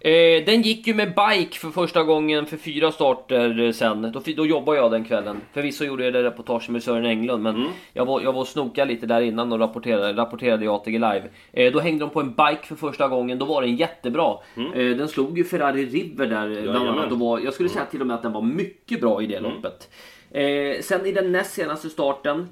Eh, 0.00 0.44
den 0.46 0.62
gick 0.62 0.86
ju 0.86 0.94
med 0.94 1.08
bike 1.08 1.58
för 1.58 1.70
första 1.70 2.02
gången 2.02 2.46
för 2.46 2.56
fyra 2.56 2.92
starter 2.92 3.60
eh, 3.60 3.72
sen. 3.72 4.12
Då, 4.12 4.22
då 4.36 4.46
jobbade 4.46 4.78
jag 4.78 4.90
den 4.90 5.04
kvällen. 5.04 5.40
Förvisso 5.52 5.84
gjorde 5.84 6.04
jag 6.04 6.12
det 6.12 6.22
reportage 6.22 6.70
med 6.70 6.82
Sören 6.82 7.06
Englund 7.06 7.42
men 7.42 7.68
jag, 7.92 8.06
var, 8.06 8.20
jag 8.20 8.32
var 8.32 8.40
och 8.40 8.48
snoka 8.48 8.84
lite 8.84 9.06
där 9.06 9.20
innan 9.20 9.52
och 9.52 9.58
rapporterade, 9.58 10.12
rapporterade 10.12 10.64
i 10.64 10.68
ATG 10.68 10.92
Live. 10.92 11.22
Eh, 11.52 11.72
då 11.72 11.80
hängde 11.80 12.04
de 12.04 12.10
på 12.10 12.20
en 12.20 12.30
bike 12.30 12.66
för 12.66 12.76
första 12.76 13.08
gången, 13.08 13.38
då 13.38 13.44
var 13.44 13.62
den 13.62 13.76
jättebra. 13.76 14.34
Eh, 14.74 14.96
den 14.96 15.08
slog 15.08 15.38
ju 15.38 15.44
Ferrari 15.44 15.86
River 15.86 16.26
där 16.26 16.56
eh, 16.56 16.62
bland 16.62 16.88
annat. 16.88 17.12
Var, 17.12 17.38
jag 17.38 17.54
skulle 17.54 17.68
säga 17.68 17.84
till 17.84 18.00
och 18.00 18.06
med 18.06 18.16
att 18.16 18.22
den 18.22 18.32
var 18.32 18.42
mycket 18.42 19.00
bra 19.00 19.22
i 19.22 19.26
det 19.26 19.40
loppet. 19.40 19.88
Eh, 20.30 20.80
sen 20.82 21.06
i 21.06 21.12
den 21.12 21.32
näst 21.32 21.52
senaste 21.52 21.90
starten 21.90 22.48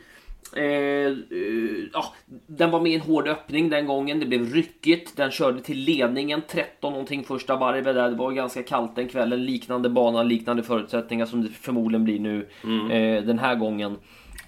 Eh, 0.56 1.06
eh, 1.06 1.88
ja, 1.92 2.14
den 2.46 2.70
var 2.70 2.80
med 2.80 2.92
i 2.92 2.94
en 2.94 3.00
hård 3.00 3.28
öppning 3.28 3.68
den 3.70 3.86
gången, 3.86 4.20
det 4.20 4.26
blev 4.26 4.54
ryckigt. 4.54 5.16
Den 5.16 5.30
körde 5.30 5.60
till 5.60 5.78
ledningen, 5.78 6.42
13 6.48 6.92
någonting 6.92 7.24
första 7.24 7.56
varvet 7.56 7.84
där. 7.84 8.10
Det 8.10 8.16
var 8.16 8.32
ganska 8.32 8.62
kallt 8.62 8.96
den 8.96 9.08
kvällen, 9.08 9.44
liknande 9.44 9.90
bana, 9.90 10.22
liknande 10.22 10.62
förutsättningar 10.62 11.26
som 11.26 11.42
det 11.42 11.48
förmodligen 11.48 12.04
blir 12.04 12.20
nu 12.20 12.48
eh, 12.90 13.24
den 13.24 13.38
här 13.38 13.54
gången. 13.54 13.96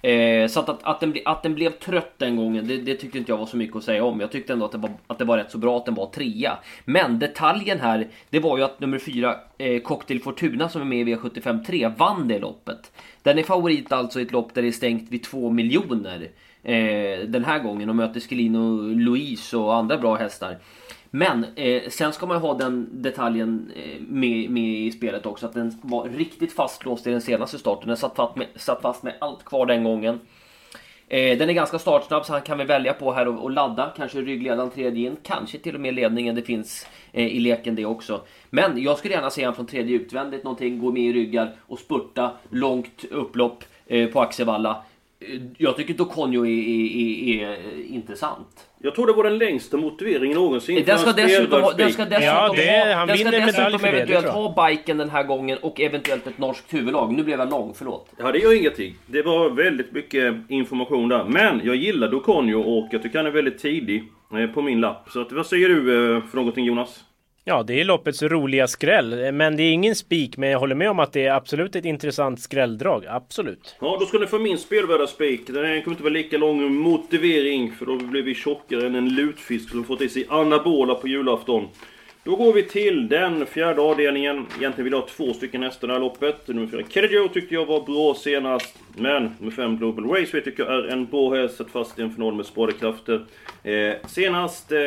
Eh, 0.01 0.47
så 0.47 0.59
att, 0.59 0.69
att, 0.69 0.83
att, 0.83 0.99
den, 0.99 1.13
ble- 1.13 1.21
att 1.25 1.43
den 1.43 1.55
blev 1.55 1.69
trött 1.69 2.13
den 2.17 2.35
gången, 2.35 2.67
det, 2.67 2.77
det 2.77 2.95
tyckte 2.95 3.17
inte 3.17 3.31
jag 3.31 3.37
var 3.37 3.45
så 3.45 3.57
mycket 3.57 3.75
att 3.75 3.83
säga 3.83 4.03
om. 4.03 4.19
Jag 4.19 4.31
tyckte 4.31 4.53
ändå 4.53 4.65
att 4.65 4.71
det, 4.71 4.77
var, 4.77 4.91
att 5.07 5.19
det 5.19 5.25
var 5.25 5.37
rätt 5.37 5.51
så 5.51 5.57
bra 5.57 5.77
att 5.77 5.85
den 5.85 5.95
var 5.95 6.05
trea. 6.07 6.57
Men 6.85 7.19
detaljen 7.19 7.79
här, 7.79 8.07
det 8.29 8.39
var 8.39 8.57
ju 8.57 8.63
att 8.63 8.79
nummer 8.79 8.99
fyra, 8.99 9.35
eh, 9.57 9.81
Cocktail 9.81 10.21
Fortuna 10.21 10.69
som 10.69 10.81
är 10.81 10.85
med 10.85 11.09
i 11.09 11.15
V75 11.15 11.65
3, 11.65 11.87
vann 11.97 12.27
det 12.27 12.39
loppet. 12.39 12.91
Den 13.23 13.39
är 13.39 13.43
favorit 13.43 13.91
alltså 13.91 14.19
i 14.19 14.23
ett 14.23 14.31
lopp 14.31 14.53
där 14.53 14.61
det 14.61 14.67
är 14.67 14.71
stängt 14.71 15.11
vid 15.11 15.23
2 15.23 15.49
miljoner. 15.49 16.29
Eh, 16.63 17.19
den 17.27 17.45
här 17.45 17.59
gången 17.59 17.89
och 17.89 17.95
möter 17.95 18.19
Schelino 18.19 18.81
Louise 18.81 19.57
och 19.57 19.75
andra 19.75 19.97
bra 19.97 20.15
hästar. 20.15 20.57
Men 21.13 21.45
eh, 21.55 21.89
sen 21.89 22.13
ska 22.13 22.25
man 22.25 22.37
ha 22.37 22.53
den 22.53 22.89
detaljen 22.91 23.71
eh, 23.75 24.01
med, 24.07 24.49
med 24.49 24.79
i 24.79 24.91
spelet 24.91 25.25
också. 25.25 25.45
Att 25.45 25.53
den 25.53 25.79
var 25.81 26.09
riktigt 26.09 26.53
fastlåst 26.53 27.07
i 27.07 27.11
den 27.11 27.21
senaste 27.21 27.57
starten. 27.57 27.87
Den 27.87 27.97
satt 27.97 28.15
fast 28.15 28.35
med, 28.35 28.47
satt 28.55 28.81
fast 28.81 29.03
med 29.03 29.13
allt 29.19 29.45
kvar 29.45 29.65
den 29.65 29.83
gången. 29.83 30.19
Eh, 31.07 31.37
den 31.37 31.49
är 31.49 31.53
ganska 31.53 31.79
startsnabb 31.79 32.25
så 32.25 32.33
han 32.33 32.41
kan 32.41 32.57
väl 32.57 32.67
välja 32.67 32.93
på 32.93 33.11
här 33.11 33.27
och, 33.27 33.43
och 33.43 33.51
ladda. 33.51 33.93
Kanske 33.97 34.21
ryggledaren 34.21 34.69
tredje 34.69 35.07
in. 35.07 35.15
Kanske 35.23 35.57
till 35.57 35.75
och 35.75 35.81
med 35.81 35.93
ledningen. 35.93 36.35
Det 36.35 36.41
finns 36.41 36.87
eh, 37.11 37.27
i 37.27 37.39
leken 37.39 37.75
det 37.75 37.85
också. 37.85 38.21
Men 38.49 38.83
jag 38.83 38.97
skulle 38.97 39.13
gärna 39.13 39.29
se 39.29 39.45
han 39.45 39.55
från 39.55 39.65
tredje 39.65 39.95
utvändigt 39.95 40.43
någonting. 40.43 40.79
Gå 40.79 40.91
med 40.91 41.03
i 41.03 41.13
ryggar 41.13 41.55
och 41.67 41.79
spurta 41.79 42.31
långt 42.49 43.05
upplopp 43.11 43.63
eh, 43.85 44.07
på 44.07 44.21
Axevalla. 44.21 44.83
Jag 45.57 45.77
tycker 45.77 45.93
Doconio 45.93 46.45
är, 46.45 46.49
är, 46.49 47.43
är, 47.43 47.49
är 47.51 47.83
intressant. 47.89 48.47
Jag 48.83 48.95
tror 48.95 49.07
det 49.07 49.13
var 49.13 49.23
den 49.23 49.37
längsta 49.37 49.77
motiveringen 49.77 50.37
någonsin. 50.37 50.83
Den 50.85 50.99
ska 50.99 51.11
dessutom, 51.11 51.61
ha, 51.61 51.71
den 51.71 51.91
ska 51.93 52.05
dessutom, 52.05 52.25
Ja, 52.27 52.53
det- 52.55 52.85
ha, 52.85 52.93
han 52.95 53.07
den 53.07 53.17
ska 53.17 53.31
dessutom 53.31 53.71
det, 53.71 53.77
det 53.77 53.87
eventuellt 53.87 54.25
jag. 54.25 54.31
ha 54.31 54.67
biken 54.69 54.97
den 54.97 55.09
här 55.09 55.23
gången 55.23 55.57
och 55.61 55.81
eventuellt 55.81 56.27
ett 56.27 56.37
norskt 56.37 56.73
huvudlag. 56.73 57.13
Nu 57.13 57.23
blev 57.23 57.39
jag 57.39 57.49
lång, 57.49 57.73
förlåt. 57.75 58.09
Ja, 58.17 58.31
det 58.31 58.39
gör 58.39 58.57
ingenting. 58.59 58.95
Det 59.05 59.21
var 59.21 59.49
väldigt 59.49 59.91
mycket 59.91 60.35
information 60.49 61.09
där. 61.09 61.23
Men 61.23 61.61
jag 61.63 61.75
gillar 61.75 62.07
Doconio 62.11 62.55
och 62.55 62.87
jag 62.91 63.03
tycker 63.03 63.17
han 63.17 63.25
är 63.27 63.31
väldigt 63.31 63.57
tidig 63.59 64.03
eh, 64.37 64.47
på 64.53 64.61
min 64.61 64.81
lapp. 64.81 65.09
Så 65.09 65.21
att, 65.21 65.31
vad 65.31 65.45
säger 65.47 65.69
du 65.69 65.77
eh, 66.15 66.23
för 66.23 66.35
någonting 66.37 66.65
Jonas? 66.65 67.03
Ja, 67.43 67.63
det 67.63 67.81
är 67.81 67.85
loppets 67.85 68.23
roliga 68.23 68.67
skräll. 68.67 69.31
Men 69.31 69.57
det 69.57 69.63
är 69.63 69.71
ingen 69.71 69.95
spik. 69.95 70.37
Men 70.37 70.49
jag 70.49 70.59
håller 70.59 70.75
med 70.75 70.89
om 70.89 70.99
att 70.99 71.13
det 71.13 71.25
är 71.25 71.33
absolut 71.33 71.75
ett 71.75 71.85
intressant 71.85 72.41
skrälldrag. 72.41 73.05
Absolut. 73.09 73.75
Ja, 73.81 73.97
då 73.99 74.05
ska 74.05 74.19
ni 74.19 74.27
få 74.27 74.39
min 74.39 74.57
spelvärda 74.57 75.07
spik. 75.07 75.47
Den 75.47 75.65
här 75.65 75.81
kommer 75.81 75.93
inte 75.93 76.03
vara 76.03 76.13
lika 76.13 76.37
lång 76.37 76.73
motivering. 76.73 77.71
För 77.71 77.85
då 77.85 77.97
blir 77.97 78.21
vi 78.21 78.35
tjockare 78.35 78.85
än 78.85 78.95
en 78.95 79.09
lutfisk 79.15 79.69
som 79.69 79.83
fått 79.83 80.01
i 80.01 80.09
sig 80.09 80.25
anabola 80.29 80.95
på 80.95 81.07
julafton. 81.07 81.67
Då 82.23 82.35
går 82.35 82.53
vi 82.53 82.63
till 82.63 83.07
den 83.07 83.45
fjärde 83.45 83.81
avdelningen. 83.81 84.47
Egentligen 84.57 84.83
vill 84.83 84.93
jag 84.93 84.99
ha 84.99 85.07
två 85.07 85.33
stycken 85.33 85.63
hästar 85.63 85.87
i 85.87 85.89
det 85.89 85.93
här 85.93 85.99
loppet. 85.99 86.47
Nummer 86.47 86.67
fyra 86.67 86.81
Keddy 86.89 87.29
tyckte 87.33 87.53
jag 87.53 87.65
var 87.65 87.81
bra 87.81 88.15
senast. 88.15 88.79
Men 88.97 89.35
nummer 89.39 89.51
fem 89.51 89.77
Global 89.77 90.05
Raceway 90.05 90.41
tycker 90.41 90.63
jag 90.63 90.73
är 90.73 90.87
en 90.87 91.05
bra 91.05 91.35
häst. 91.35 91.57
Satt 91.57 91.71
fast 91.71 91.99
i 91.99 92.01
en 92.01 92.11
final 92.11 92.33
med 92.33 92.45
spadekrafter. 92.45 93.25
Eh, 93.63 93.93
senast 94.07 94.71
eh, 94.71 94.77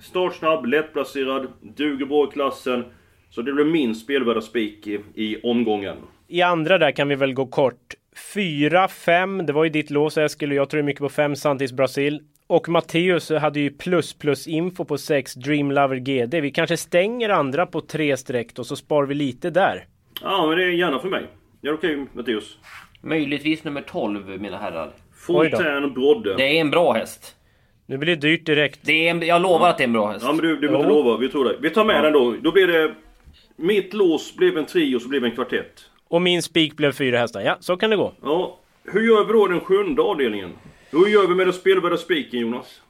startsnabb, 0.00 0.66
lättplacerad, 0.66 1.46
duger 1.60 2.06
bra 2.06 2.28
i 2.28 2.32
klassen. 2.32 2.84
Så 3.30 3.42
det 3.42 3.52
blir 3.52 3.64
min 3.64 3.94
spelvärda 3.94 4.40
spik 4.40 4.86
i, 4.86 5.00
i 5.14 5.40
omgången. 5.42 5.96
I 6.28 6.42
andra 6.42 6.78
där 6.78 6.90
kan 6.90 7.08
vi 7.08 7.14
väl 7.14 7.34
gå 7.34 7.46
kort. 7.46 7.94
4, 8.34 8.88
5, 8.88 9.46
det 9.46 9.52
var 9.52 9.64
ju 9.64 9.70
ditt 9.70 9.90
lås 9.90 10.18
Eskil 10.18 10.50
och 10.50 10.56
jag 10.56 10.70
tror 10.70 10.82
mycket 10.82 11.00
på 11.00 11.08
5 11.08 11.36
Santis 11.36 11.72
Brasil. 11.72 12.20
Och 12.46 12.68
Matteus 12.68 13.30
hade 13.30 13.60
ju 13.60 13.70
plus 13.70 14.14
plus 14.14 14.46
info 14.46 14.84
på 14.84 14.98
6 14.98 15.34
Dreamlover 15.34 15.96
GD. 15.96 16.34
Vi 16.40 16.50
kanske 16.50 16.76
stänger 16.76 17.28
andra 17.28 17.66
på 17.66 17.80
3 17.80 18.16
streck 18.16 18.58
och 18.58 18.66
så 18.66 18.76
sparar 18.76 19.06
vi 19.06 19.14
lite 19.14 19.50
där. 19.50 19.86
Ja, 20.22 20.46
men 20.46 20.58
det 20.58 20.64
är 20.64 20.68
gärna 20.68 20.98
för 20.98 21.08
mig. 21.08 21.26
Det 21.60 21.68
är 21.68 21.74
okej 21.74 22.06
Matteus. 22.12 22.58
Möjligtvis 23.00 23.64
nummer 23.64 23.80
12 23.80 24.40
mina 24.40 24.58
herrar. 24.58 24.90
Fontän 25.16 25.92
Brodde. 25.92 26.34
Det 26.36 26.56
är 26.56 26.60
en 26.60 26.70
bra 26.70 26.92
häst. 26.92 27.36
Nu 27.86 27.98
blir 27.98 28.16
det 28.16 28.20
dyrt 28.28 28.46
direkt. 28.46 28.80
Det 28.82 29.06
är 29.06 29.10
en, 29.10 29.22
jag 29.22 29.42
lovar 29.42 29.68
att 29.68 29.78
det 29.78 29.82
är 29.82 29.86
en 29.86 29.92
bra 29.92 30.10
häst. 30.10 30.24
Ja 30.24 30.32
men 30.32 30.42
du, 30.42 30.56
du 30.56 30.60
behöver 30.60 30.78
inte 30.78 30.88
lova, 30.88 31.16
vi 31.16 31.28
tror 31.28 31.44
det. 31.44 31.56
Vi 31.60 31.70
tar 31.70 31.84
med 31.84 32.04
den 32.04 32.12
då. 32.12 32.36
Då 32.42 32.52
blir 32.52 32.66
det... 32.66 32.94
Mitt 33.56 33.94
lås 33.94 34.36
blev 34.36 34.58
en 34.58 34.66
trio, 34.66 35.00
så 35.00 35.08
blev 35.08 35.22
det 35.22 35.28
en 35.28 35.34
kvartett. 35.34 35.84
Och 36.08 36.22
min 36.22 36.42
spik 36.42 36.76
blev 36.76 36.92
fyra 36.92 37.18
hästar. 37.18 37.40
Ja, 37.40 37.56
så 37.60 37.76
kan 37.76 37.90
det 37.90 37.96
gå. 37.96 38.12
Ja. 38.22 38.58
Hur 38.84 39.02
gör 39.02 39.24
vi 39.24 39.32
då 39.32 39.46
den 39.46 39.60
sjunde 39.60 40.02
avdelningen? 40.02 40.50
Hur 40.94 41.06
gör 41.06 41.26
vi 41.26 41.34
med 41.34 41.46
den 41.46 41.54
spelvärda 41.54 41.96
spiken 41.96 42.40
Jonas? 42.40 42.80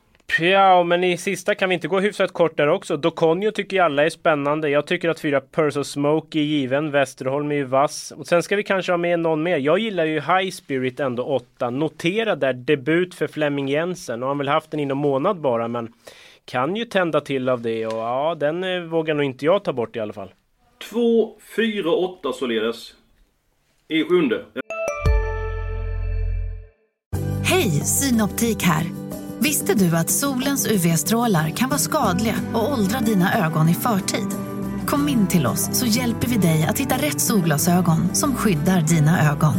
Ja, 0.41 0.83
men 0.83 1.05
i 1.05 1.17
sista 1.17 1.55
kan 1.55 1.69
vi 1.69 1.75
inte 1.75 1.89
gå 1.89 2.01
hyfsat 2.01 2.33
kort 2.33 2.57
där 2.57 2.69
också. 2.69 2.97
Dokonjo 2.97 3.51
tycker 3.51 3.77
jag 3.77 3.85
alla 3.85 4.05
är 4.05 4.11
spännande. 4.11 4.69
Jag 4.69 4.87
tycker 4.87 5.09
att 5.09 5.21
fyra 5.21 5.41
Purse 5.41 5.85
Smoke 5.85 6.39
är 6.39 6.43
given. 6.43 6.91
Westerholm 6.91 7.51
är 7.51 7.55
ju 7.55 7.65
vass. 7.65 8.13
Och 8.17 8.27
sen 8.27 8.43
ska 8.43 8.57
vi 8.57 8.63
kanske 8.63 8.93
ha 8.93 8.97
med 8.97 9.21
någon 9.21 9.43
mer. 9.43 9.59
Jag 9.59 9.79
gillar 9.79 10.05
ju 10.05 10.21
High 10.21 10.51
Spirit 10.51 11.01
ändå 11.01 11.25
8. 11.25 11.71
Notera 11.71 12.37
där 12.37 12.53
debut 12.53 13.15
för 13.15 13.27
Flemming 13.27 13.69
Jensen. 13.69 14.23
Och 14.23 14.29
han 14.29 14.37
har 14.37 14.45
väl 14.45 14.53
haft 14.53 14.71
den 14.71 14.81
inom 14.81 14.99
månad 14.99 15.41
bara, 15.41 15.69
men 15.69 15.93
kan 16.45 16.77
ju 16.77 16.85
tända 16.85 17.21
till 17.21 17.49
av 17.49 17.63
det. 17.63 17.87
Och 17.87 17.99
ja, 17.99 18.37
den 18.41 18.65
eh, 18.65 18.81
vågar 18.81 19.15
nog 19.15 19.25
inte 19.25 19.45
jag 19.45 19.65
ta 19.65 19.73
bort 19.73 19.97
i 19.97 20.01
alla 20.01 20.13
fall. 20.13 20.35
2, 20.91 21.39
4, 21.57 21.91
8 21.91 22.33
således. 22.33 22.95
I 23.89 24.05
sjunde. 24.05 24.45
Synoptik 27.85 28.63
här. 28.63 28.91
Visste 29.39 29.75
du 29.75 29.97
att 29.97 30.11
solens 30.11 30.67
UV-strålar 30.67 31.51
kan 31.51 31.69
vara 31.69 31.79
skadliga 31.79 32.35
och 32.55 32.73
åldra 32.73 33.01
dina 33.01 33.47
ögon 33.47 33.69
i 33.69 33.75
förtid? 33.75 34.27
Kom 34.87 35.09
in 35.09 35.27
till 35.27 35.47
oss 35.47 35.69
så 35.73 35.87
hjälper 35.87 36.29
vi 36.29 36.37
dig 36.37 36.65
att 36.65 36.79
hitta 36.79 36.97
rätt 36.97 37.21
solglasögon 37.21 38.15
som 38.15 38.37
skyddar 38.37 38.81
dina 38.81 39.31
ögon. 39.31 39.55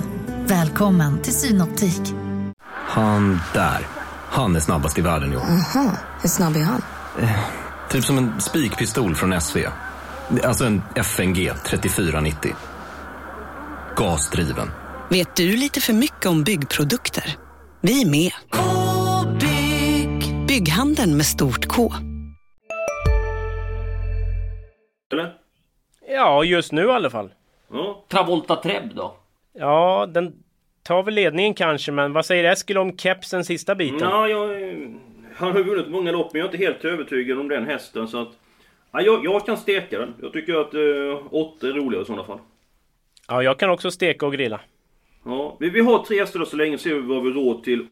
Välkommen 0.47 1.21
till 1.21 1.33
Synoptik. 1.33 2.13
Han 2.71 3.39
där, 3.53 3.87
han 4.29 4.55
är 4.55 4.59
snabbast 4.59 4.97
i 4.97 5.01
världen 5.01 5.35
år. 5.35 5.41
Aha, 5.41 5.91
hur 6.21 6.29
snabb 6.29 6.55
är 6.55 6.63
han? 6.63 6.81
Typ 7.89 8.05
som 8.05 8.17
en 8.17 8.41
spikpistol 8.41 9.15
från 9.15 9.41
SV. 9.41 9.57
Alltså 10.43 10.65
en 10.65 10.81
FNG 10.95 11.51
3490. 11.65 12.55
Gasdriven. 13.95 14.71
Vet 15.09 15.35
du 15.35 15.57
lite 15.57 15.81
för 15.81 15.93
mycket 15.93 16.25
om 16.25 16.43
byggprodukter? 16.43 17.37
Vi 17.85 18.01
är 18.01 18.05
med. 18.05 18.31
-bygg. 19.39 20.47
Bygghandeln 20.47 21.17
med 21.17 21.25
stort 21.25 21.65
K. 21.67 21.91
Eller? 25.11 25.33
Ja, 26.07 26.43
just 26.43 26.71
nu 26.71 26.81
i 26.81 26.91
alla 26.91 27.09
fall. 27.09 27.29
Ja. 27.71 28.05
Travolta 28.07 28.55
Treb 28.55 28.95
då? 28.95 29.15
Ja, 29.53 30.05
den 30.13 30.33
tar 30.83 31.03
väl 31.03 31.13
ledningen 31.13 31.53
kanske, 31.53 31.91
men 31.91 32.13
vad 32.13 32.25
säger 32.25 32.51
Eskil 32.51 32.77
om 32.77 32.97
kepsen 32.97 33.45
sista 33.45 33.75
biten? 33.75 33.99
Ja, 33.99 34.27
jag... 34.27 34.49
Han 35.35 35.51
har 35.51 35.63
vunnit 35.63 35.89
många 35.89 36.11
lopp, 36.11 36.33
men 36.33 36.39
jag 36.39 36.49
är 36.49 36.53
inte 36.53 36.65
helt 36.65 36.85
övertygad 36.85 37.39
om 37.39 37.47
den 37.47 37.65
hästen. 37.65 38.07
Så 38.07 38.21
att, 38.21 38.29
ja, 38.91 39.01
jag, 39.01 39.25
jag 39.25 39.45
kan 39.45 39.57
steka 39.57 39.99
den. 39.99 40.13
Jag 40.21 40.33
tycker 40.33 40.55
att 40.55 40.73
eh, 40.73 41.33
åtta 41.33 41.67
är 41.67 41.73
roligare 41.73 42.03
i 42.03 42.05
sådana 42.05 42.23
fall. 42.23 42.39
Ja, 43.27 43.43
jag 43.43 43.59
kan 43.59 43.69
också 43.69 43.91
steka 43.91 44.25
och 44.25 44.33
grilla. 44.33 44.59
Ja, 45.25 45.57
vi, 45.59 45.69
vi 45.69 45.79
har 45.79 46.03
tre 46.03 46.19
hästar 46.19 46.39
då 46.39 46.45
så 46.45 46.55
länge, 46.55 46.77
ser 46.77 46.93
vi 46.93 47.01
vad 47.01 47.23
vi 47.23 47.29
råd 47.29 47.63
till. 47.63 47.87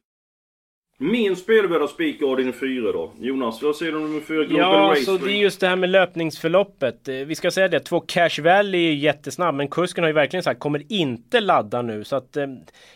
Min 0.97 1.35
spelvärda 1.35 1.87
spik 1.87 2.21
avdelning 2.21 2.53
4 2.53 2.91
då. 2.91 3.11
Jonas, 3.19 3.61
vad 3.61 3.75
säger 3.75 3.91
du 3.91 3.97
om 3.97 4.03
nummer 4.03 4.21
4 4.21 4.43
Global 4.43 4.97
Ja, 4.97 5.03
så 5.05 5.17
det 5.17 5.31
är 5.31 5.41
just 5.41 5.59
det 5.59 5.67
här 5.67 5.75
med 5.75 5.89
löpningsförloppet. 5.89 7.07
Eh, 7.07 7.15
Vi 7.15 7.35
ska 7.35 7.51
säga 7.51 7.67
det, 7.67 7.79
två 7.79 7.99
Cash 7.99 8.41
Valley 8.43 8.87
är 8.87 8.93
jättesnabb, 8.93 9.55
men 9.55 9.67
kusken 9.67 10.03
har 10.03 10.09
ju 10.09 10.13
verkligen 10.13 10.43
sagt 10.43 10.59
kommer 10.59 10.91
inte 10.93 11.39
ladda 11.39 11.81
nu. 11.81 12.03
Så 12.03 12.15
att 12.15 12.37
eh, 12.37 12.47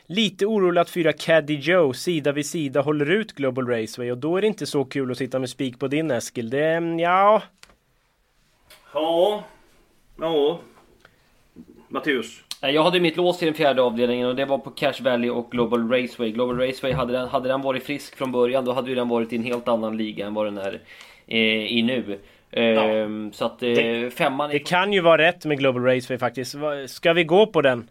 lite 0.06 0.46
orolig 0.46 0.82
att 0.82 0.90
fyra 0.90 1.14
Caddy 1.14 1.56
Joe 1.56 1.94
sida 1.94 2.32
vid 2.32 2.46
sida 2.46 2.82
håller 2.82 3.12
ut 3.12 3.34
Global 3.34 3.68
Raceway 3.68 4.12
och 4.12 4.18
då 4.18 4.38
är 4.38 4.42
det 4.42 4.48
inte 4.48 4.66
så 4.66 4.86
kul 4.86 5.12
att 5.12 5.18
sitta 5.18 5.40
med 5.40 5.50
spik 5.50 5.80
på 5.80 5.88
din 5.88 6.12
Eskil. 6.12 6.50
Det, 6.50 6.66
mm, 6.66 7.00
ja... 7.00 7.44
Ja. 8.94 9.44
Ja. 10.20 10.60
Matteus. 11.88 12.44
Nej, 12.62 12.74
Jag 12.74 12.84
hade 12.84 13.00
mitt 13.00 13.18
lås 13.18 13.44
i 13.44 13.46
den 13.46 13.54
fjärde 13.54 13.82
avdelningen 13.82 14.28
och 14.28 14.36
det 14.36 14.46
var 14.46 14.58
på 14.58 14.70
Cash 14.70 15.02
Valley 15.04 15.30
och 15.30 15.52
Global 15.52 15.90
Raceway. 15.92 16.32
Global 16.32 16.60
Raceway, 16.60 16.94
hade 16.94 17.14
den, 17.14 17.28
hade 17.28 17.48
den 17.50 17.62
varit 17.62 17.84
frisk 17.84 18.16
från 18.18 18.32
början 18.32 18.66
då 18.66 18.74
hade 18.74 18.90
ju 18.90 18.96
den 18.96 19.10
varit 19.10 19.34
i 19.34 19.36
en 19.36 19.44
helt 19.44 19.68
annan 19.68 19.98
liga 19.98 20.28
än 20.28 20.34
vad 20.34 20.46
den 20.46 20.58
är 20.58 20.82
eh, 21.28 21.38
i 21.78 21.82
nu. 21.82 22.20
Ehm, 22.52 23.32
Så 23.34 23.46
att 23.46 23.64
eh, 23.64 23.70
Det- 23.70 24.14
femman... 24.14 24.50
Det 24.50 24.60
kan 24.60 24.94
ju 24.94 25.02
vara 25.02 25.18
rätt 25.28 25.46
med 25.46 25.58
Global 25.60 25.84
Raceway 25.84 26.18
faktiskt. 26.20 26.56
Ska 26.88 27.14
vi 27.14 27.24
gå 27.24 27.46
på 27.48 27.62
den? 27.62 27.90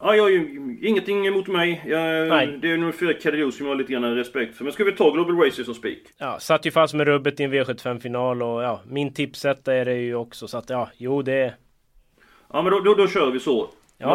Ja, 0.00 0.14
jag 0.16 0.22
har 0.22 0.30
ju 0.30 0.78
ingenting 0.82 1.26
emot 1.26 1.46
mig. 1.48 1.82
Jag, 1.86 2.28
Nej. 2.28 2.58
det 2.62 2.70
är 2.72 2.76
nummer 2.78 2.92
4 2.92 3.12
Cadillo 3.12 3.52
som 3.52 3.66
jag 3.66 3.72
har 3.74 3.78
lite 3.78 3.92
grann 3.92 4.14
respekt 4.16 4.56
för. 4.56 4.64
Men 4.64 4.72
ska 4.72 4.84
vi 4.84 4.92
ta 4.92 5.10
Global 5.10 5.36
Racer 5.36 5.64
som 5.64 5.74
spik? 5.74 6.02
Ja, 6.18 6.38
satt 6.40 6.66
ju 6.66 6.70
fast 6.70 6.94
med 6.94 7.06
rubbet 7.06 7.40
i 7.40 7.44
en 7.44 7.52
V75-final 7.54 8.42
och 8.42 8.62
ja, 8.62 8.80
min 8.86 9.14
tipsetta 9.14 9.74
är 9.74 9.84
det 9.84 9.94
ju 9.96 10.14
också. 10.14 10.48
Så 10.48 10.58
att 10.58 10.70
ja, 10.70 10.88
jo 10.96 11.22
det... 11.22 11.54
Ja, 12.52 12.62
men 12.62 12.72
då, 12.72 12.80
då, 12.80 12.94
då 12.94 13.08
kör 13.08 13.30
vi 13.30 13.40
så. 13.40 13.68
Ja. 14.00 14.10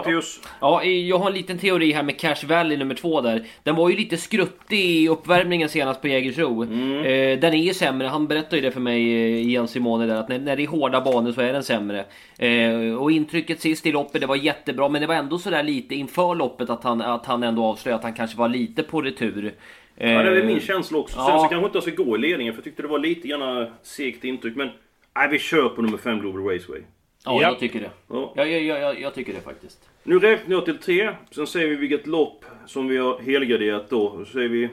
Ja, 0.62 0.84
jag 0.84 1.20
har 1.20 1.28
en 1.28 1.34
liten 1.34 1.58
teori 1.58 1.92
här 1.92 2.04
med 2.04 2.20
Cash 2.20 2.48
Valley 2.48 2.78
nummer 2.78 2.96
två 2.96 3.22
där. 3.22 3.46
Den 3.63 3.75
var 3.75 3.90
ju 3.90 3.96
lite 3.96 4.18
skruttig 4.18 4.80
i 4.80 5.10
uppvärmningen 5.10 5.70
senast 5.70 6.02
på 6.02 6.08
Jägersro. 6.08 6.63
Eh, 6.63 7.40
den 7.40 7.54
är 7.54 7.63
ju 7.63 7.74
sämre, 7.74 8.08
han 8.08 8.28
berättade 8.28 8.56
ju 8.56 8.62
det 8.62 8.72
för 8.72 8.80
mig, 8.80 9.13
eh, 9.13 9.50
Jens 9.50 9.72
Simone 9.72 10.06
där, 10.06 10.16
att 10.16 10.30
när, 10.30 10.40
när 10.40 10.56
det 10.56 10.63
är 10.63 10.68
hårda 10.68 11.02
banor 11.02 11.32
så 11.32 11.42
är 11.42 11.54
den 11.54 11.63
sämre. 11.63 12.06
Eh, 12.38 12.96
och 12.98 13.12
intrycket 13.12 13.62
sist 13.62 13.86
i 13.86 13.92
loppet, 13.92 14.22
det 14.22 14.28
var 14.28 14.36
jättebra, 14.36 14.90
men 14.90 15.02
det 15.02 15.08
var 15.08 15.16
ändå 15.16 15.38
sådär 15.40 15.63
lite 15.63 15.96
inför 15.96 16.36
loppet 16.36 16.70
att 16.70 16.84
han, 16.84 17.02
att 17.02 17.25
han 17.25 17.44
ändå 17.44 17.66
avslöjade 17.66 17.98
att 17.98 18.04
han 18.04 18.13
kanske 18.13 18.38
var 18.38 18.50
lite 18.50 18.84
på 18.84 19.02
retur. 19.02 19.54
Eh, 19.98 20.12
Ja, 20.12 20.24
det 20.24 20.40
är 20.40 20.44
min 20.44 20.60
känsla 20.60 20.98
också. 20.98 21.16
Sen 21.16 21.25
ja. 21.28 21.40
så 21.40 21.48
kanske 21.48 21.66
inte 21.66 21.78
jag 21.78 21.84
ska 21.84 22.04
gå 22.04 22.16
i 22.16 22.20
ledningen 22.20 22.54
för 22.54 22.58
jag 22.60 22.63
tyckte 22.63 22.82
det 22.82 22.88
var 22.88 23.00
lite 23.00 23.28
grann 23.28 23.68
segt 23.84 24.24
intryck. 24.24 24.56
Men 24.56 24.70
nej, 25.16 25.28
vi 25.30 25.40
kör 25.40 25.70
på 25.70 25.82
nummer 25.82 25.98
5 25.98 26.20
Global 26.20 26.44
Raceway. 26.44 26.82
Ja, 27.25 27.42
Ja. 27.42 27.42
jag 27.42 27.60
tycker 27.60 27.80
det. 27.80 27.89
Ja. 28.10 28.34
Ja, 28.36 28.46
jag, 28.46 28.62
jag, 28.63 28.80
jag, 28.82 29.01
jag 29.01 29.13
tycker 29.13 29.34
det 29.34 29.42
faktiskt. 29.42 29.89
Nu 30.03 30.20
räknar 30.20 30.56
jag 30.56 30.65
till 30.65 30.77
tre. 30.77 31.12
Sen 31.32 31.48
säger 31.48 31.68
vi 31.68 31.75
vilket 31.75 32.08
lopp 32.08 32.46
som 32.65 32.88
vi 32.88 32.98
har 32.98 33.20
helgarderat 33.20 33.89
då. 33.89 34.25
Så 34.25 34.32
säger 34.32 34.50
vi... 34.50 34.63
eh, 34.63 34.70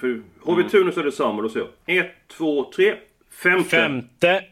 För 0.00 0.20
har 0.46 0.56
vi 0.56 0.64
tur 0.64 0.84
nu 0.84 0.92
så 0.92 1.00
är 1.00 1.04
det 1.04 1.12
samma. 1.12 1.42
Då 1.42 1.48
säger 1.48 1.66
jag 1.86 1.96
1, 1.98 2.06
2, 2.28 2.64
3. 2.76 2.94
Femte. 3.42 3.68
Femte! 3.70 4.44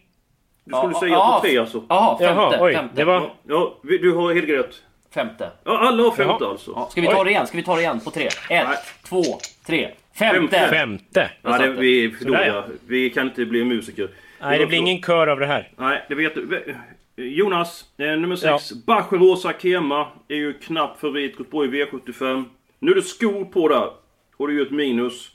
Du 0.64 0.74
skulle 0.76 0.94
säga 0.94 1.12
ja, 1.12 1.38
på 1.42 1.48
tre 1.48 1.58
alltså. 1.58 1.84
Jaha, 1.88 2.18
femte. 2.18 2.24
Jaha, 2.56 2.56
oj, 2.60 2.74
femte. 2.74 2.94
det 2.96 3.04
var- 3.04 3.30
Ja, 3.48 3.78
du 3.82 4.12
har 4.12 4.34
helgarderat. 4.34 4.82
Femte. 5.14 5.50
Ja, 5.64 5.78
alla 5.78 6.02
har 6.02 6.10
femte 6.10 6.36
Jaha. 6.40 6.50
alltså. 6.50 6.72
Ja, 6.74 6.88
ska 6.90 7.00
vi 7.00 7.06
ta 7.06 7.24
det 7.24 7.30
igen? 7.30 7.46
Ska 7.46 7.56
vi 7.56 7.62
ta 7.62 7.74
det 7.74 7.80
igen 7.80 8.00
på 8.00 8.10
tre? 8.10 8.26
Ett, 8.26 8.32
Nej. 8.48 8.66
två, 9.04 9.22
tre. 9.66 9.90
Femte! 10.18 10.68
Femte. 10.70 11.30
Ja, 11.42 11.58
det, 11.58 11.68
vi 11.70 12.04
är 12.04 12.10
för 12.10 12.24
dåliga. 12.24 12.64
Vi 12.86 13.10
kan 13.10 13.26
inte 13.26 13.44
bli 13.44 13.64
musiker. 13.64 14.08
Nej, 14.40 14.58
det 14.58 14.66
blir 14.66 14.78
ingen 14.78 15.02
kör 15.02 15.26
av 15.26 15.38
det 15.38 15.46
här. 15.46 15.68
Nej, 15.76 16.04
det 16.08 16.14
vet 16.14 16.34
du. 16.34 16.74
Jonas, 17.22 17.84
nummer 17.96 18.36
6. 18.36 18.72
Ja. 18.86 19.08
Rosa 19.10 19.52
Kema 19.58 20.08
är 20.28 20.36
ju 20.36 20.52
knappt 20.52 21.00
favorit. 21.00 21.36
Gått 21.36 21.50
på 21.50 21.64
i 21.64 21.68
V75. 21.68 22.44
Nu 22.78 22.90
är 22.90 22.94
det 22.94 23.02
skor 23.02 23.44
på 23.44 23.68
där. 23.68 23.90
Och 24.36 24.48
det 24.48 24.52
är 24.52 24.54
ju 24.54 24.62
ett 24.62 24.70
minus. 24.70 25.30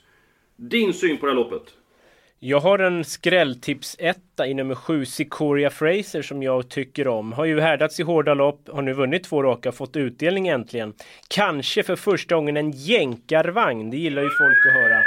Din 0.56 0.92
syn 0.92 1.16
på 1.16 1.26
det 1.26 1.32
här 1.32 1.36
loppet? 1.36 1.74
Jag 2.40 2.60
har 2.60 2.78
en 2.78 3.04
skrälltips-etta 3.04 4.46
i 4.46 4.54
nummer 4.54 4.74
7, 4.74 5.04
Sikoria 5.04 5.70
Fraser, 5.70 6.22
som 6.22 6.42
jag 6.42 6.68
tycker 6.68 7.08
om. 7.08 7.32
Har 7.32 7.44
ju 7.44 7.60
härdats 7.60 8.00
i 8.00 8.02
hårda 8.02 8.34
lopp, 8.34 8.68
har 8.72 8.82
nu 8.82 8.92
vunnit 8.92 9.24
två 9.24 9.42
raka, 9.42 9.72
fått 9.72 9.96
utdelning 9.96 10.48
äntligen. 10.48 10.94
Kanske 11.28 11.82
för 11.82 11.96
första 11.96 12.34
gången 12.34 12.56
en 12.56 12.70
jänkarvagn, 12.70 13.90
det 13.90 13.96
gillar 13.96 14.22
ju 14.22 14.28
folk 14.28 14.66
att 14.66 14.72
höra. 14.72 15.02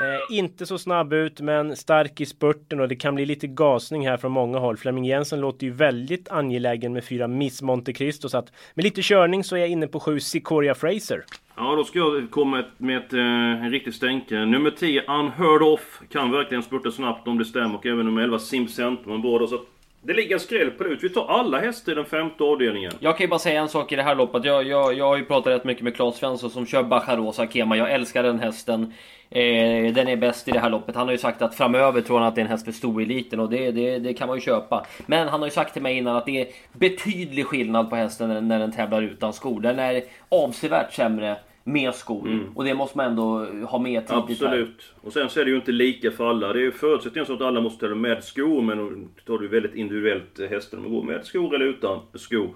Eh, 0.00 0.36
inte 0.36 0.66
så 0.66 0.78
snabb 0.78 1.12
ut 1.12 1.40
men 1.40 1.76
stark 1.76 2.20
i 2.20 2.26
spurten 2.26 2.80
och 2.80 2.88
det 2.88 2.96
kan 2.96 3.14
bli 3.14 3.26
lite 3.26 3.46
gasning 3.46 4.08
här 4.08 4.16
från 4.16 4.32
många 4.32 4.58
håll. 4.58 4.76
Flemming 4.76 5.04
Jensen 5.04 5.40
låter 5.40 5.66
ju 5.66 5.72
väldigt 5.72 6.28
angelägen 6.28 6.92
med 6.92 7.04
fyra 7.04 7.28
Miss 7.28 7.62
Monte 7.62 7.92
Cristo 7.92 8.28
så 8.28 8.38
att 8.38 8.52
med 8.74 8.84
lite 8.84 9.02
körning 9.02 9.44
så 9.44 9.56
är 9.56 9.60
jag 9.60 9.68
inne 9.68 9.86
på 9.86 10.00
sju 10.00 10.20
Sikoria 10.20 10.74
Fraser. 10.74 11.24
Ja, 11.56 11.76
då 11.76 11.84
ska 11.84 11.98
jag 11.98 12.30
komma 12.30 12.64
med 12.78 12.96
ett, 12.96 13.12
eh, 13.12 13.64
en 13.64 13.70
riktig 13.70 13.94
stänkare. 13.94 14.46
Nummer 14.46 14.70
10, 14.70 15.02
Unheard 15.02 15.62
Off. 15.62 16.00
Kan 16.12 16.30
verkligen 16.30 16.62
spurta 16.62 16.90
snabbt 16.90 17.28
om 17.28 17.38
det 17.38 17.44
stämmer. 17.44 17.74
Och 17.74 17.86
även 17.86 18.06
nummer 18.06 18.22
11, 18.22 18.38
Simpcentrum 18.38 19.22
båda. 19.22 19.46
Så 19.46 19.60
det 20.02 20.12
ligger 20.12 20.34
en 20.34 20.40
skräll 20.40 20.70
på 20.70 20.84
det 20.84 20.90
ut. 20.90 21.04
Vi 21.04 21.08
tar 21.08 21.26
alla 21.26 21.60
hästar 21.60 21.92
i 21.92 21.94
den 21.94 22.04
femte 22.04 22.44
avdelningen. 22.44 22.92
Jag 23.00 23.16
kan 23.16 23.24
ju 23.24 23.28
bara 23.28 23.38
säga 23.38 23.60
en 23.60 23.68
sak 23.68 23.92
i 23.92 23.96
det 23.96 24.02
här 24.02 24.14
loppet. 24.14 24.44
Jag, 24.44 24.66
jag, 24.66 24.94
jag 24.94 25.04
har 25.04 25.16
ju 25.16 25.24
pratat 25.24 25.46
rätt 25.46 25.64
mycket 25.64 25.84
med 25.84 25.96
Claes 25.96 26.16
Svensson 26.16 26.50
som 26.50 26.66
kör 26.66 26.82
Bacharosa 26.82 27.46
Kema. 27.46 27.76
Jag 27.76 27.92
älskar 27.92 28.22
den 28.22 28.38
hästen. 28.38 28.92
Eh, 29.34 29.92
den 29.94 30.08
är 30.08 30.16
bäst 30.16 30.48
i 30.48 30.50
det 30.50 30.58
här 30.58 30.70
loppet. 30.70 30.96
Han 30.96 31.06
har 31.06 31.12
ju 31.12 31.18
sagt 31.18 31.42
att 31.42 31.54
framöver 31.54 32.00
tror 32.00 32.18
han 32.18 32.28
att 32.28 32.34
det 32.34 32.40
är 32.40 32.44
en 32.44 32.50
häst 32.50 32.64
för 32.64 32.72
stoeliten 32.72 33.40
och 33.40 33.50
det, 33.50 33.70
det, 33.70 33.98
det 33.98 34.14
kan 34.14 34.28
man 34.28 34.36
ju 34.36 34.40
köpa. 34.40 34.86
Men 35.06 35.28
han 35.28 35.40
har 35.40 35.46
ju 35.46 35.52
sagt 35.52 35.72
till 35.72 35.82
mig 35.82 35.96
innan 35.96 36.16
att 36.16 36.26
det 36.26 36.40
är 36.40 36.48
betydlig 36.72 37.46
skillnad 37.46 37.90
på 37.90 37.96
hästen 37.96 38.28
när, 38.28 38.40
när 38.40 38.58
den 38.58 38.72
tävlar 38.72 39.02
utan 39.02 39.32
skor. 39.32 39.60
Den 39.60 39.78
är 39.78 40.02
avsevärt 40.28 40.92
sämre 40.92 41.36
med 41.64 41.94
skor. 41.94 42.28
Mm. 42.28 42.46
Och 42.54 42.64
det 42.64 42.74
måste 42.74 42.96
man 42.96 43.06
ändå 43.06 43.46
ha 43.66 43.78
med 43.78 44.06
tidigt 44.06 44.40
här. 44.40 44.46
Absolut. 44.46 44.92
Och 45.00 45.12
sen 45.12 45.28
så 45.28 45.40
är 45.40 45.44
det 45.44 45.50
ju 45.50 45.56
inte 45.56 45.72
lika 45.72 46.10
för 46.10 46.30
alla. 46.30 46.52
Det 46.52 46.58
är 46.58 46.62
ju 46.62 46.72
förutsättningen 46.72 47.26
så 47.26 47.34
att 47.34 47.40
alla 47.40 47.60
måste 47.60 47.80
tävla 47.80 47.96
med 47.96 48.24
skor. 48.24 48.62
Men 48.62 48.78
då 48.78 49.32
tar 49.32 49.42
du 49.42 49.48
väldigt 49.48 49.74
individuellt 49.74 50.40
eh, 50.40 50.48
hästen 50.48 50.78
om 50.78 50.84
man 50.84 50.94
går 50.94 51.02
med 51.02 51.24
skor 51.24 51.54
eller 51.54 51.66
utan 51.66 52.00
skor. 52.14 52.50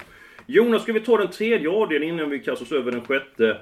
Jonas, 0.46 0.82
ska 0.82 0.92
vi 0.92 1.00
ta 1.00 1.16
den 1.16 1.28
tredje 1.28 1.70
avdelningen 1.70 2.14
innan 2.14 2.30
vi 2.30 2.38
kastar 2.38 2.66
oss 2.66 2.72
över 2.72 2.92
den 2.92 3.00
sjätte? 3.00 3.56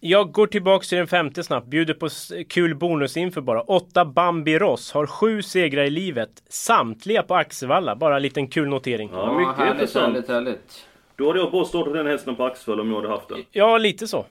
Jag 0.00 0.32
går 0.32 0.46
tillbaks 0.46 0.88
till 0.88 0.98
den 0.98 1.06
femte 1.06 1.42
snabbt, 1.42 1.66
bjuder 1.66 1.94
på 1.94 2.08
kul 2.48 2.74
bonus 2.74 3.16
inför 3.16 3.40
bara. 3.40 3.60
Åtta 3.60 4.04
Bambi 4.04 4.58
Ross 4.58 4.92
har 4.92 5.06
sju 5.06 5.42
segrar 5.42 5.84
i 5.84 5.90
livet. 5.90 6.30
Samtliga 6.48 7.22
på 7.22 7.34
Axevalla, 7.34 7.96
bara 7.96 8.16
en 8.16 8.22
liten 8.22 8.48
kul 8.48 8.68
notering. 8.68 9.10
Ja, 9.12 9.38
mycket 9.38 9.56
härligt, 9.56 9.72
intressant. 9.72 10.14
härligt, 10.14 10.28
härligt. 10.28 10.86
Då 11.16 11.26
hade 11.26 11.38
jag 11.38 11.52
bara 11.52 11.64
startat 11.64 11.92
den 11.92 12.06
hästen 12.06 12.36
på 12.36 12.44
Axevalla 12.44 12.82
om 12.82 12.88
jag 12.90 12.96
hade 12.96 13.08
haft 13.08 13.28
den. 13.28 13.38
Ja, 13.50 13.78
lite 13.78 14.06
så. 14.06 14.26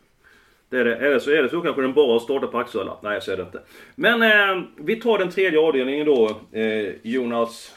Det 0.70 0.78
är 0.78 0.86
det. 0.86 0.96
Eller 0.96 1.20
så 1.20 1.32
är 1.32 1.44
det 1.44 1.50
så 1.50 1.62
kanske 1.62 1.82
den 1.82 1.94
bara 1.94 2.20
startar 2.20 2.48
på 2.48 2.58
Axevalla. 2.58 2.98
Nej, 3.04 3.22
så 3.22 3.32
är 3.32 3.38
det 3.38 3.44
inte. 3.44 3.62
Men 3.96 4.22
eh, 4.22 4.64
vi 4.78 4.96
tar 4.96 5.18
den 5.18 5.30
tredje 5.30 5.60
avdelningen 5.60 6.06
då, 6.06 6.30
eh, 6.52 6.94
Jonas. 7.04 7.76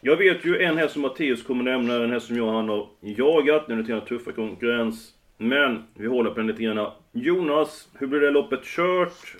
Jag 0.00 0.16
vet 0.16 0.44
ju 0.44 0.62
en 0.62 0.78
häst 0.78 0.92
som 0.92 1.02
Mattias 1.02 1.42
kommer 1.42 1.64
nämna, 1.64 1.94
en 1.94 2.10
häst 2.10 2.26
som 2.26 2.36
jag 2.36 2.52
han 2.52 2.68
har 2.68 2.88
jagat. 3.00 3.68
Nu 3.68 3.78
är 3.78 3.82
det 3.82 4.00
tuffa 4.00 4.32
konkurrens. 4.32 5.12
Men 5.38 5.82
vi 5.94 6.06
håller 6.06 6.30
på 6.30 6.36
den 6.36 6.46
lite 6.46 6.62
grann. 6.62 6.90
Jonas, 7.12 7.88
hur 7.98 8.06
blir 8.06 8.20
det 8.20 8.30
loppet 8.30 8.64
kört? 8.64 9.36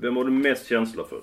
Vem 0.00 0.16
har 0.16 0.24
du 0.24 0.30
mest 0.30 0.68
känsla 0.68 1.04
för? 1.04 1.20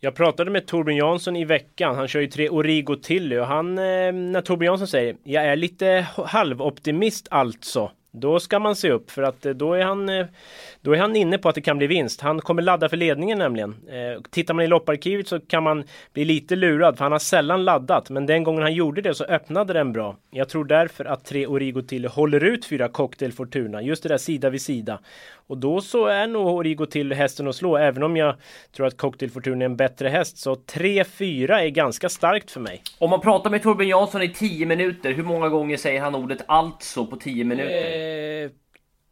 Jag 0.00 0.14
pratade 0.14 0.50
med 0.50 0.66
Torbjörn 0.66 0.96
Jansson 0.96 1.36
i 1.36 1.44
veckan. 1.44 1.94
Han 1.94 2.08
kör 2.08 2.20
ju 2.20 2.26
tre 2.26 2.48
Origo 2.48 2.96
Tilly 2.96 3.38
och 3.38 3.46
han, 3.46 3.78
eh, 3.78 4.12
när 4.12 4.40
Torbjörn 4.40 4.72
Jansson 4.72 4.88
säger 4.88 5.16
jag 5.24 5.44
är 5.44 5.56
lite 5.56 6.06
halvoptimist 6.16 7.28
alltså. 7.30 7.90
Då 8.16 8.40
ska 8.40 8.58
man 8.58 8.76
se 8.76 8.90
upp 8.90 9.10
för 9.10 9.22
att 9.22 9.46
eh, 9.46 9.52
då 9.52 9.74
är 9.74 9.84
han 9.84 10.08
eh, 10.08 10.26
Då 10.80 10.92
är 10.92 10.98
han 10.98 11.16
inne 11.16 11.38
på 11.38 11.48
att 11.48 11.54
det 11.54 11.60
kan 11.60 11.78
bli 11.78 11.86
vinst. 11.86 12.20
Han 12.20 12.40
kommer 12.40 12.62
ladda 12.62 12.88
för 12.88 12.96
ledningen 12.96 13.38
nämligen. 13.38 13.76
Eh, 13.88 14.22
tittar 14.30 14.54
man 14.54 14.64
i 14.64 14.68
lopparkivet 14.68 15.28
så 15.28 15.40
kan 15.40 15.62
man 15.62 15.84
bli 16.12 16.24
lite 16.24 16.56
lurad 16.56 16.96
för 16.96 17.04
han 17.04 17.12
har 17.12 17.18
sällan 17.18 17.64
laddat. 17.64 18.10
Men 18.10 18.26
den 18.26 18.44
gången 18.44 18.62
han 18.62 18.74
gjorde 18.74 19.00
det 19.00 19.14
så 19.14 19.24
öppnade 19.24 19.72
den 19.72 19.92
bra. 19.92 20.16
Jag 20.30 20.48
tror 20.48 20.64
därför 20.64 21.04
att 21.04 21.24
tre 21.24 21.46
Origo 21.46 21.82
Tilly 21.82 22.08
håller 22.08 22.44
ut 22.44 22.66
fyra 22.66 22.88
Cocktail 22.88 23.32
Fortuna. 23.32 23.82
Just 23.82 24.02
det 24.02 24.08
där 24.08 24.18
sida 24.18 24.50
vid 24.50 24.62
sida. 24.62 24.98
Och 25.46 25.58
då 25.58 25.80
så 25.80 26.06
är 26.06 26.26
nog 26.26 26.46
Origo 26.46 26.86
till 26.86 27.12
hästen 27.12 27.48
att 27.48 27.56
slå. 27.56 27.76
Även 27.76 28.02
om 28.02 28.16
jag 28.16 28.34
tror 28.76 28.86
att 28.86 28.96
Cocktail 28.96 29.30
Fortuna 29.30 29.64
är 29.64 29.66
en 29.66 29.76
bättre 29.76 30.08
häst. 30.08 30.38
Så 30.38 30.54
3-4 30.54 31.52
är 31.52 31.68
ganska 31.68 32.08
starkt 32.08 32.50
för 32.50 32.60
mig. 32.60 32.82
Om 32.98 33.10
man 33.10 33.20
pratar 33.20 33.50
med 33.50 33.62
Torbjörn 33.62 33.88
Jansson 33.88 34.22
i 34.22 34.28
10 34.28 34.66
minuter, 34.66 35.12
hur 35.12 35.22
många 35.22 35.48
gånger 35.48 35.76
säger 35.76 36.00
han 36.00 36.14
ordet 36.14 36.38
alltså 36.46 37.06
på 37.06 37.16
10 37.16 37.44
minuter? 37.44 38.03
Eh, 38.04 38.50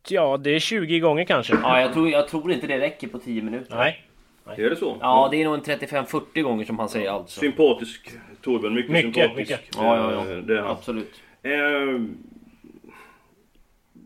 ja, 0.09 0.37
det 0.37 0.51
är 0.51 0.59
20 0.59 1.01
gånger 1.01 1.25
kanske. 1.25 1.55
Ja, 1.63 1.81
jag 1.81 1.93
tror, 1.93 2.11
jag 2.11 2.29
tror 2.29 2.53
inte 2.53 2.67
det 2.67 2.79
räcker 2.81 3.09
på 3.09 3.19
10 3.19 3.43
minuter. 3.43 3.77
Nej. 3.77 4.05
Är 4.57 4.71
det 4.71 4.77
så? 4.77 4.97
Ja, 5.01 5.29
det 5.31 5.37
är 5.37 5.45
nog 5.45 5.55
en 5.55 5.61
35-40 5.63 6.43
gånger 6.43 6.65
som 6.65 6.79
han 6.79 6.89
säger 6.89 7.11
alltså. 7.11 7.41
Sympatisk 7.41 8.11
Torbjörn, 8.43 8.75
mycket, 8.75 8.93
Mycket, 8.93 9.15
sympatisk. 9.15 9.51
mycket. 9.51 9.69
Ja, 9.77 9.97
ja, 9.97 10.13
ja. 10.13 10.33
Eh, 10.33 10.39
Det 10.39 10.55
är 10.59 10.63
han. 10.63 10.71
Absolut. 10.71 11.13
Eh, 11.43 11.53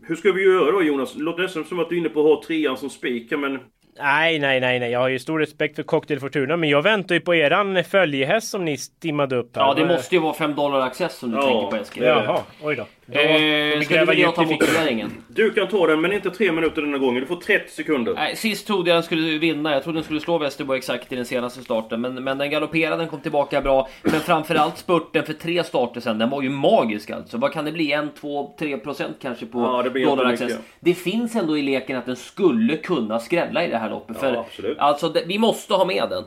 hur 0.07 0.15
ska 0.15 0.31
vi 0.31 0.43
göra 0.43 0.71
då 0.71 0.83
Jonas? 0.83 1.13
Det 1.13 1.23
låter 1.23 1.43
nästan 1.43 1.63
som 1.65 1.79
att 1.79 1.89
du 1.89 1.95
är 1.95 1.99
inne 1.99 2.09
på 2.09 2.19
att 2.19 2.25
ha 2.25 2.43
trean 2.47 2.77
som 2.77 2.89
spik, 2.89 3.31
här, 3.31 3.37
men... 3.37 3.59
Nej, 3.99 4.39
nej, 4.39 4.59
nej, 4.59 4.79
nej. 4.79 4.91
Jag 4.91 4.99
har 4.99 5.07
ju 5.07 5.19
stor 5.19 5.39
respekt 5.39 5.75
för 5.75 5.83
Cocktail 5.83 6.19
Fortuna. 6.19 6.57
Men 6.57 6.69
jag 6.69 6.81
väntar 6.81 7.15
ju 7.15 7.21
på 7.21 7.35
eran 7.35 7.83
följehäst 7.83 8.47
som 8.49 8.65
ni 8.65 8.77
stimmade 8.77 9.35
upp 9.35 9.55
här. 9.55 9.63
Ja, 9.63 9.73
det 9.73 9.85
måste 9.85 10.15
ju 10.15 10.21
vara 10.21 10.33
5 10.33 10.55
dollar 10.55 10.79
access 10.81 11.17
som 11.17 11.31
du 11.31 11.37
Ja. 11.37 11.41
tänker 11.43 11.67
på 11.67 11.75
Eskil. 11.75 12.03
Jaha, 12.03 12.41
oj 12.63 12.75
då. 12.75 12.85
då 13.05 13.19
Eh, 13.19 13.81
ska 13.81 13.97
du 13.99 14.05
vilja 14.05 14.31
ta 14.31 14.41
motiveringen? 14.43 15.11
Du 15.27 15.49
kan 15.49 15.67
ta 15.67 15.87
den, 15.87 16.01
men 16.01 16.13
inte 16.13 16.29
tre 16.31 16.51
minuter 16.51 16.81
denna 16.81 16.97
gången. 16.97 17.21
Du 17.21 17.27
får 17.27 17.35
30 17.35 17.71
sekunder. 17.71 18.13
Nej, 18.13 18.35
sist 18.35 18.67
trodde 18.67 18.89
jag 18.89 18.95
den 18.95 19.03
skulle 19.03 19.37
vinna. 19.37 19.71
Jag 19.71 19.83
trodde 19.83 19.97
den 19.97 20.03
skulle 20.03 20.19
slå 20.19 20.37
Västerbo 20.37 20.73
exakt 20.73 21.11
i 21.11 21.15
den 21.15 21.25
senaste 21.25 21.61
starten. 21.63 22.01
Men, 22.01 22.23
men 22.23 22.37
den 22.37 22.49
galopperade, 22.49 22.97
den 22.97 23.07
kom 23.07 23.19
tillbaka 23.19 23.61
bra. 23.61 23.87
Men 24.03 24.11
framförallt 24.19 24.77
spurten 24.77 25.23
för 25.25 25.33
tre 25.33 25.63
starter 25.63 26.01
sen, 26.01 26.17
den 26.17 26.29
var 26.29 26.41
ju 26.41 26.49
magisk 26.49 27.09
alltså. 27.09 27.37
Vad 27.37 27.53
kan 27.53 27.65
det 27.65 27.71
bli? 27.71 27.91
1, 27.93 28.03
2, 28.21 28.55
3 28.59 28.77
procent 28.77 29.17
kanske 29.21 29.45
på 29.45 29.59
Ja, 29.95 30.05
dollar 30.05 30.25
access. 30.25 30.59
Det 30.79 30.93
finns 30.93 31.35
ändå 31.35 31.57
i 31.57 31.61
leken 31.61 31.97
att 31.97 32.05
den 32.05 32.15
skulle 32.15 32.77
kunna 32.77 33.19
skrälla 33.19 33.65
i 33.65 33.69
det 33.69 33.77
här 33.77 33.86
loppet. 33.89 34.15
Ja, 34.15 34.21
för 34.21 34.35
absolut. 34.35 34.79
alltså, 34.79 35.09
det, 35.09 35.23
vi 35.27 35.39
måste 35.39 35.73
ha 35.73 35.85
med 35.85 36.09
den. 36.09 36.23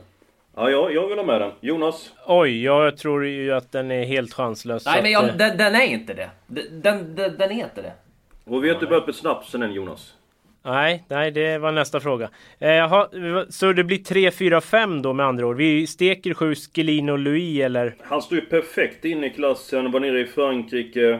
Ja, 0.55 0.69
ja, 0.69 0.89
jag 0.89 1.07
vill 1.07 1.17
ha 1.17 1.25
med 1.25 1.41
den. 1.41 1.51
Jonas? 1.61 2.11
Oj, 2.27 2.63
jag 2.63 2.97
tror 2.97 3.25
ju 3.25 3.53
att 3.53 3.71
den 3.71 3.91
är 3.91 4.03
helt 4.03 4.33
chanslös. 4.33 4.85
Nej, 4.85 5.03
men 5.03 5.05
att, 5.05 5.11
jag, 5.11 5.29
eh, 5.29 5.35
den, 5.35 5.57
den 5.57 5.75
är 5.75 5.85
inte 5.85 6.13
det. 6.13 6.29
Den, 6.47 7.15
den, 7.15 7.37
den, 7.37 7.51
är 7.51 7.63
inte 7.63 7.81
det. 7.81 7.93
Och 8.45 8.63
vi 8.63 8.67
har 8.67 8.75
inte 8.75 8.87
börjat 8.87 9.05
med 9.05 9.15
snapsen 9.15 9.63
än 9.63 9.73
Jonas. 9.73 10.13
Nej, 10.63 11.03
nej, 11.07 11.31
det 11.31 11.57
var 11.57 11.71
nästa 11.71 11.99
fråga. 11.99 12.29
Eh, 12.59 12.69
jaha, 12.69 13.07
så 13.49 13.73
det 13.73 13.83
blir 13.83 13.97
3, 13.97 14.31
4, 14.31 14.61
5 14.61 15.01
då 15.01 15.13
med 15.13 15.25
andra 15.25 15.45
ord. 15.45 15.57
Vi 15.57 15.87
steker 15.87 16.33
7 16.33 16.55
Schelino 16.55 17.15
Louis 17.15 17.61
eller? 17.61 17.95
Han 18.03 18.21
står 18.21 18.37
ju 18.37 18.45
perfekt 18.45 19.05
inne 19.05 19.27
i 19.27 19.29
klassen, 19.29 19.91
var 19.91 19.99
nere 19.99 20.19
i 20.19 20.25
Frankrike. 20.25 21.19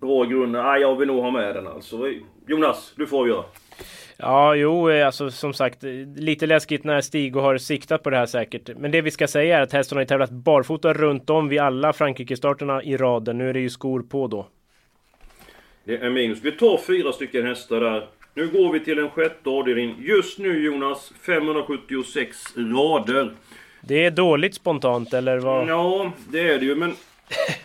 Bra 0.00 0.24
grund. 0.24 0.52
Nej, 0.52 0.80
jag 0.80 0.96
vill 0.96 1.08
nog 1.08 1.22
ha 1.22 1.30
med 1.30 1.54
den 1.54 1.66
alltså. 1.66 2.12
Jonas, 2.46 2.92
du 2.96 3.06
får 3.06 3.20
avgöra. 3.20 3.44
Ja, 4.16 4.54
jo, 4.54 4.90
eh, 4.90 5.06
alltså 5.06 5.30
som 5.30 5.52
sagt, 5.52 5.84
eh, 5.84 5.90
lite 6.16 6.46
läskigt 6.46 6.84
när 6.84 7.00
Stig 7.00 7.36
har 7.36 7.58
siktat 7.58 8.02
på 8.02 8.10
det 8.10 8.16
här 8.16 8.26
säkert. 8.26 8.70
Men 8.76 8.90
det 8.90 9.00
vi 9.00 9.10
ska 9.10 9.28
säga 9.28 9.58
är 9.58 9.62
att 9.62 9.72
hästen 9.72 9.96
har 9.96 10.02
ju 10.02 10.06
tävlat 10.06 10.30
barfota 10.30 10.92
runt 10.92 11.30
om 11.30 11.48
vid 11.48 11.60
alla 11.60 11.92
Frankrike-starterna 11.92 12.82
i 12.82 12.96
raden. 12.96 13.38
Nu 13.38 13.48
är 13.48 13.52
det 13.52 13.60
ju 13.60 13.70
skor 13.70 14.02
på 14.02 14.26
då. 14.26 14.46
Det 15.84 15.96
är 15.96 16.10
minus. 16.10 16.38
Vi 16.42 16.52
tar 16.52 16.78
fyra 16.78 17.12
stycken 17.12 17.46
hästar 17.46 17.80
där. 17.80 18.06
Nu 18.34 18.48
går 18.48 18.72
vi 18.72 18.80
till 18.80 18.96
den 18.96 19.10
sjätte 19.10 19.50
avdelningen. 19.50 19.96
Just 19.98 20.38
nu 20.38 20.64
Jonas, 20.64 21.12
576 21.26 22.36
rader. 22.56 23.30
Det 23.80 24.04
är 24.04 24.10
dåligt 24.10 24.54
spontant, 24.54 25.14
eller 25.14 25.38
vad? 25.38 25.68
Ja, 25.68 26.12
det 26.32 26.40
är 26.40 26.58
det 26.58 26.64
ju, 26.64 26.74
men... 26.76 26.94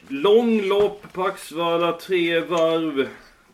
Långlopp 0.08 1.14
på 1.14 1.24
Axvalla, 1.24 1.92
tre 1.92 2.40
varv. 2.40 3.08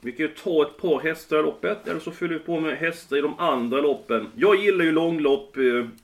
Vi 0.05 0.11
kan 0.11 0.25
ju 0.25 0.31
ta 0.31 0.61
ett 0.61 0.77
par 0.77 0.99
hästar 0.99 1.39
i 1.39 1.41
loppet, 1.41 1.87
eller 1.87 1.99
så 1.99 2.11
fyller 2.11 2.33
vi 2.33 2.39
på 2.39 2.59
med 2.59 2.77
hästar 2.77 3.17
i 3.17 3.21
de 3.21 3.39
andra 3.39 3.81
loppen. 3.81 4.27
Jag 4.35 4.55
gillar 4.55 4.85
ju 4.85 4.91
långlopp. 4.91 5.57
Eh, 5.57 5.63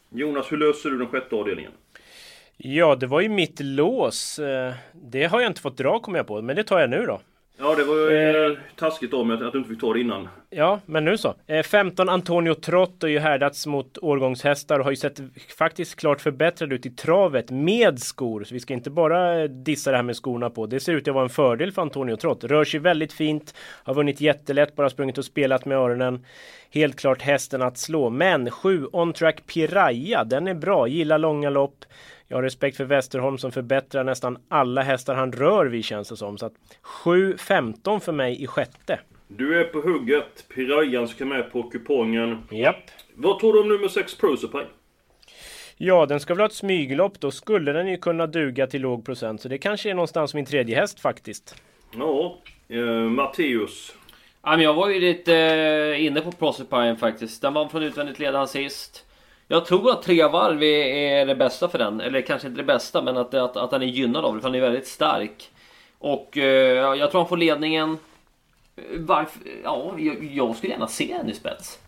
Jonas, 0.09 0.51
hur 0.51 0.57
löser 0.57 0.89
du 0.89 0.97
den 0.97 1.07
sjätte 1.07 1.35
avdelningen? 1.35 1.71
Ja, 2.57 2.95
det 2.95 3.07
var 3.07 3.21
ju 3.21 3.29
mitt 3.29 3.59
lås. 3.59 4.39
Eh, 4.39 4.73
det 4.93 5.23
har 5.23 5.41
jag 5.41 5.49
inte 5.49 5.61
fått 5.61 5.77
dra 5.77 5.99
kommer 5.99 6.19
jag 6.19 6.27
på, 6.27 6.41
men 6.41 6.55
det 6.55 6.63
tar 6.63 6.79
jag 6.79 6.89
nu 6.89 7.05
då. 7.05 7.21
Ja, 7.63 7.75
det 7.75 7.83
var 7.83 7.95
ju 7.95 8.45
eh, 8.51 8.57
taskigt 8.75 9.13
av 9.13 9.25
mig 9.27 9.37
att- 9.37 9.41
att 9.43 9.51
du 9.51 9.57
inte 9.57 9.69
fick 9.69 9.81
ta 9.81 9.93
det 9.93 9.99
innan. 9.99 10.29
Ja, 10.49 10.79
men 10.85 11.05
nu 11.05 11.17
så. 11.17 11.35
Eh, 11.47 11.63
15 11.63 12.09
Antonio 12.09 12.53
Trott 12.53 13.01
har 13.01 13.09
ju 13.09 13.19
härdats 13.19 13.67
mot 13.67 13.97
årgångshästar 13.97 14.79
och 14.79 14.85
har 14.85 14.91
ju 14.91 14.95
sett 14.95 15.19
faktiskt 15.57 15.95
klart 15.99 16.21
förbättrad 16.21 16.73
ut 16.73 16.85
i 16.85 16.89
travet 16.89 17.51
med 17.51 17.99
skor. 17.99 18.43
Så 18.43 18.53
vi 18.53 18.59
ska 18.59 18.73
inte 18.73 18.89
bara 18.89 19.39
eh, 19.41 19.49
dissa 19.49 19.91
det 19.91 19.97
här 19.97 20.03
med 20.03 20.15
skorna 20.15 20.49
på. 20.49 20.65
Det 20.65 20.79
ser 20.79 20.93
ut 20.93 21.07
att 21.07 21.13
vara 21.13 21.23
en 21.23 21.29
fördel 21.29 21.71
för 21.71 21.81
Antonio 21.81 22.15
Trott. 22.15 22.43
Rör 22.43 22.63
sig 22.63 22.79
väldigt 22.79 23.13
fint, 23.13 23.53
har 23.83 23.93
vunnit 23.93 24.21
jättelätt, 24.21 24.75
bara 24.75 24.89
sprungit 24.89 25.17
och 25.17 25.25
spelat 25.25 25.65
med 25.65 25.77
öronen. 25.77 26.25
Helt 26.71 26.99
klart 26.99 27.21
hästen 27.21 27.61
att 27.61 27.77
slå. 27.77 28.09
Men 28.09 28.51
7 28.51 28.85
On 28.91 29.13
Track 29.13 29.45
Piraya, 29.53 30.23
den 30.23 30.47
är 30.47 30.53
bra. 30.53 30.87
Gillar 30.87 31.17
långa 31.17 31.49
lopp. 31.49 31.85
Jag 32.31 32.37
har 32.37 32.43
respekt 32.43 32.77
för 32.77 32.85
Westerholm 32.85 33.37
som 33.37 33.51
förbättrar 33.51 34.03
nästan 34.03 34.37
alla 34.49 34.81
hästar 34.81 35.15
han 35.15 35.31
rör 35.31 35.65
vid 35.65 35.85
känns 35.85 36.09
det 36.09 36.17
som. 36.17 36.37
Så 36.37 36.45
att 36.45 36.53
7-15 37.03 37.99
för 37.99 38.11
mig 38.11 38.43
i 38.43 38.47
sjätte. 38.47 38.99
Du 39.27 39.59
är 39.59 39.63
på 39.63 39.81
hugget. 39.81 40.45
Pirayan 40.55 41.07
ska 41.07 41.25
med 41.25 41.51
på 41.51 41.63
kupongen. 41.63 42.37
Japp. 42.51 42.75
Vad 43.15 43.39
tror 43.39 43.53
du 43.53 43.59
om 43.59 43.69
nummer 43.69 43.87
6 43.87 44.17
Prosopine? 44.17 44.65
Ja, 45.77 46.05
den 46.05 46.19
ska 46.19 46.33
väl 46.33 46.41
ha 46.41 46.45
ett 46.45 46.53
smyglopp. 46.53 47.19
Då 47.19 47.31
skulle 47.31 47.71
den 47.71 47.87
ju 47.87 47.97
kunna 47.97 48.27
duga 48.27 48.67
till 48.67 48.81
låg 48.81 49.05
procent. 49.05 49.41
Så 49.41 49.47
det 49.47 49.57
kanske 49.57 49.89
är 49.89 49.93
någonstans 49.93 50.33
min 50.33 50.45
tredje 50.45 50.75
häst 50.75 50.99
faktiskt. 50.99 51.55
Ja, 51.97 52.37
eh, 52.67 52.85
Matteus. 52.91 53.95
Ja, 54.43 54.51
men 54.51 54.61
jag 54.61 54.73
var 54.73 54.89
ju 54.89 54.99
lite 54.99 55.35
eh, 55.35 56.05
inne 56.05 56.21
på 56.21 56.31
Proserpine 56.31 56.95
faktiskt. 56.95 57.41
Den 57.41 57.53
vann 57.53 57.69
från 57.69 57.83
utvändigt 57.83 58.19
ledan 58.19 58.47
sist. 58.47 59.05
Jag 59.51 59.65
tror 59.65 59.91
att 59.91 60.01
tre 60.03 60.27
varv 60.27 60.63
är, 60.63 61.25
det 61.25 61.35
bästa 61.35 61.69
för 61.69 61.77
den. 61.77 62.01
Eller 62.01 62.21
kanske 62.21 62.47
inte 62.47 62.61
det 62.61 62.65
bästa, 62.65 63.01
men 63.01 63.17
att, 63.17 63.33
att, 63.33 63.57
att 63.57 63.71
han 63.71 63.81
är 63.81 63.85
gynnad 63.85 64.25
av 64.25 64.35
det. 64.35 64.41
För 64.41 64.47
han 64.47 64.55
är 64.55 64.61
väldigt 64.61 64.87
stark. 64.87 65.49
Och 65.97 66.37
eh, 66.37 66.97
jag 66.97 67.11
tror 67.11 67.21
han 67.21 67.29
får 67.29 67.37
ledningen. 67.37 67.97
Eh, 68.75 68.83
Varför? 68.97 69.41
Ja, 69.63 69.95
jag, 69.97 70.23
jag 70.33 70.55
skulle 70.55 70.73
gärna 70.73 70.87
se 70.87 71.13
henne 71.13 71.31
i 71.31 71.33
spets. 71.33 71.79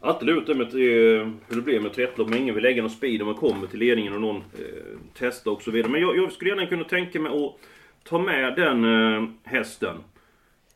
Alltid 0.00 0.26
lurt 0.26 0.46
det 0.46 0.54
med 0.54 0.66
eh, 0.66 1.28
hur 1.48 1.56
det 1.56 1.62
blir 1.62 1.80
med 1.80 1.92
trettlopp. 1.92 2.28
Men 2.28 2.38
ingen 2.38 2.54
vill 2.54 2.64
lägga 2.64 2.82
någon 2.82 2.90
speed 2.90 3.20
om 3.22 3.26
man 3.26 3.36
kommer 3.36 3.66
till 3.66 3.78
ledningen 3.78 4.14
och 4.14 4.20
någon 4.20 4.36
eh, 4.36 4.98
testar 5.18 5.50
och 5.50 5.62
så 5.62 5.70
vidare. 5.70 5.92
Men 5.92 6.00
jag, 6.00 6.16
jag 6.16 6.32
skulle 6.32 6.50
gärna 6.50 6.66
kunna 6.66 6.84
tänka 6.84 7.20
mig 7.20 7.32
att 7.44 7.54
ta 8.08 8.18
med 8.18 8.56
den 8.56 8.84
eh, 8.84 9.28
hästen. 9.44 9.96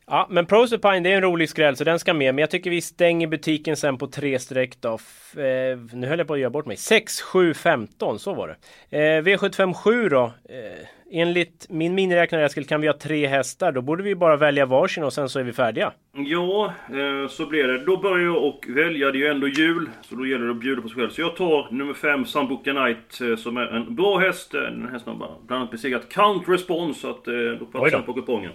Ja, 0.07 0.27
men 0.29 0.45
Proserpine 0.45 0.99
det 0.99 1.11
är 1.11 1.15
en 1.15 1.21
rolig 1.21 1.49
skräll 1.49 1.75
så 1.75 1.83
den 1.83 1.99
ska 1.99 2.13
med. 2.13 2.35
Men 2.35 2.41
jag 2.41 2.49
tycker 2.49 2.69
vi 2.69 2.81
stänger 2.81 3.27
butiken 3.27 3.77
sen 3.77 3.97
på 3.97 4.07
tre 4.07 4.39
streck 4.39 4.81
då. 4.81 4.95
F 4.95 5.37
eh, 5.37 5.77
nu 5.93 6.07
höll 6.07 6.17
jag 6.19 6.27
på 6.27 6.33
att 6.33 6.39
göra 6.39 6.49
bort 6.49 6.65
mig. 6.65 6.77
6, 6.77 7.21
7, 7.21 7.53
15, 7.53 8.19
så 8.19 8.33
var 8.33 8.47
det. 8.47 8.97
Eh, 8.97 9.21
V757 9.23 10.09
då. 10.09 10.23
Eh, 10.23 10.87
enligt 11.11 11.65
min 11.69 11.95
miniräknare 11.95 12.45
Eskil 12.45 12.67
kan 12.67 12.81
vi 12.81 12.87
ha 12.87 12.97
tre 12.97 13.27
hästar. 13.27 13.71
Då 13.71 13.81
borde 13.81 14.03
vi 14.03 14.15
bara 14.15 14.35
välja 14.37 14.65
varsin 14.65 15.03
och 15.03 15.13
sen 15.13 15.29
så 15.29 15.39
är 15.39 15.43
vi 15.43 15.53
färdiga. 15.53 15.91
Ja, 16.13 16.73
eh, 16.89 17.29
så 17.29 17.45
blir 17.45 17.63
det. 17.63 17.85
Då 17.85 17.97
börjar 17.97 18.25
jag 18.25 18.43
och 18.43 18.65
välja. 18.69 19.11
Det 19.11 19.17
är 19.17 19.21
ju 19.21 19.27
ändå 19.27 19.47
jul. 19.47 19.89
Så 20.01 20.15
då 20.15 20.25
gäller 20.25 20.45
det 20.45 20.51
att 20.51 20.59
bjuda 20.59 20.81
på 20.81 20.87
sig 20.87 20.97
själv. 20.97 21.09
Så 21.09 21.21
jag 21.21 21.35
tar 21.35 21.71
nummer 21.71 21.93
5, 21.93 22.25
Sambuca 22.25 22.71
Knight, 22.71 23.21
eh, 23.31 23.35
som 23.35 23.57
är 23.57 23.67
en 23.67 23.95
bra 23.95 24.17
häst. 24.17 24.53
Eh, 24.53 24.61
Den 24.61 24.99
har 25.05 25.13
bara 25.13 25.29
bland 25.47 25.59
annat 25.61 25.71
besegrat 25.71 26.09
Count 26.09 26.49
Response. 26.49 26.99
Så 26.99 27.09
att 27.09 27.27
eh, 27.27 27.33
då 27.59 27.65
passar 27.65 27.91
den 27.91 28.03
på 28.03 28.13
kupongen. 28.13 28.51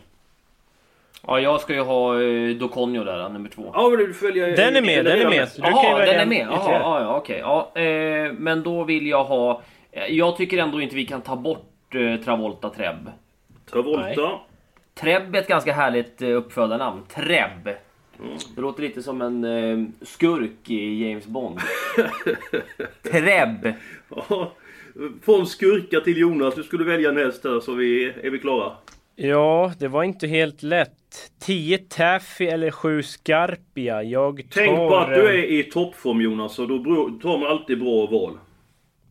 Ja, 1.27 1.41
jag 1.41 1.61
ska 1.61 1.75
ju 1.75 1.81
ha 1.81 2.23
eh, 2.23 2.57
Doconio 2.57 3.05
där, 3.05 3.29
nummer 3.29 3.49
två. 3.49 3.71
Ja, 3.75 3.89
men 3.89 3.99
du 4.07 4.15
får 4.15 4.27
välja... 4.27 4.47
Den 4.47 4.77
är 4.77 4.83
med, 4.83 5.05
den 5.05 5.21
är 5.21 5.31
med. 5.31 5.49
Så 5.49 5.57
du 5.57 5.63
kan 5.63 5.73
ju 5.73 5.79
Jaha, 5.89 5.99
välja 5.99 6.13
den 6.13 6.19
är 6.19 6.23
en 6.23 6.29
med? 6.29 6.39
Jaha, 6.47 6.57
ytterligare. 6.61 6.83
ja, 6.83 7.01
ja, 7.01 7.17
okej. 7.17 7.39
Ja, 7.39 7.73
eh, 7.81 8.33
men 8.33 8.63
då 8.63 8.85
vill 8.85 9.07
jag 9.07 9.25
ha... 9.25 9.63
eh, 9.93 10.05
Jag 10.07 10.37
tycker 10.37 10.59
ändå 10.59 10.81
inte 10.81 10.97
vi 10.97 11.07
kan 11.07 11.21
ta 11.21 11.37
bort 11.37 11.95
eh, 11.95 12.25
Travolta 12.25 12.71
Treb. 12.71 13.11
Travolta. 13.71 14.31
Treb 14.95 15.35
är 15.35 15.39
ett 15.41 15.49
ganganska 15.49 15.73
härligt 15.73 16.23
eh, 16.23 16.29
uppfödarnamn. 16.29 17.03
Treb. 17.15 17.65
Det 18.55 18.61
låter 18.61 18.83
lite 18.83 19.03
som 19.03 19.23
en 19.23 19.45
eh, 19.45 19.87
skurk 20.03 20.71
i 20.71 21.09
James 21.09 21.27
Bond. 21.27 21.59
Treb. 23.13 23.73
Ja, 24.29 24.53
från 25.25 25.47
skurka 25.47 26.01
till 26.01 26.17
Jonas. 26.19 26.55
Du 26.55 26.63
skulle 26.63 26.85
välja 26.85 27.09
en 27.11 27.17
häst 27.17 27.45
här 27.45 27.61
så 27.61 27.73
vi, 27.75 28.13
är 28.23 28.31
vi 28.31 28.39
klara. 28.39 28.73
Ja, 29.17 29.73
det 29.79 29.89
var 29.89 30.03
inte 30.03 30.27
helt 30.27 30.63
lätt. 30.63 30.93
10 31.41 31.79
Taffy 31.79 32.47
eller 32.47 32.71
7 32.71 33.03
Scarpia. 33.03 34.03
Jag 34.03 34.37
tar... 34.37 34.61
Tänk 34.61 34.77
på 34.77 34.97
att 34.97 35.15
du 35.15 35.29
är 35.29 35.45
i 35.45 35.63
toppform 35.63 36.21
Jonas, 36.21 36.59
och 36.59 36.69
då 36.69 36.79
tar 37.23 37.39
man 37.39 37.51
alltid 37.51 37.79
bra 37.79 38.07
val. 38.07 38.39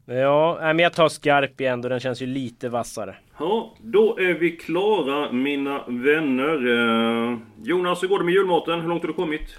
Ja, 0.06 0.60
men 0.62 0.80
jag 0.80 0.94
tar 0.94 1.10
Scarpia 1.10 1.74
ändå. 1.74 1.90
Den 1.90 2.00
känns 2.00 2.22
ju 2.22 2.26
lite 2.26 2.70
vassare. 2.70 3.16
Ja, 3.40 3.76
då 3.82 4.18
är 4.20 4.34
vi 4.34 4.52
klara 4.52 5.32
mina 5.32 5.84
vänner. 5.88 6.68
Eh, 6.68 7.38
Jonas, 7.64 8.04
hur 8.04 8.08
går 8.08 8.20
det 8.20 8.26
med 8.26 8.34
julmaten? 8.34 8.82
Hur 8.82 8.88
långt 8.88 9.02
har 9.02 9.08
du 9.08 9.14
kommit? 9.14 9.56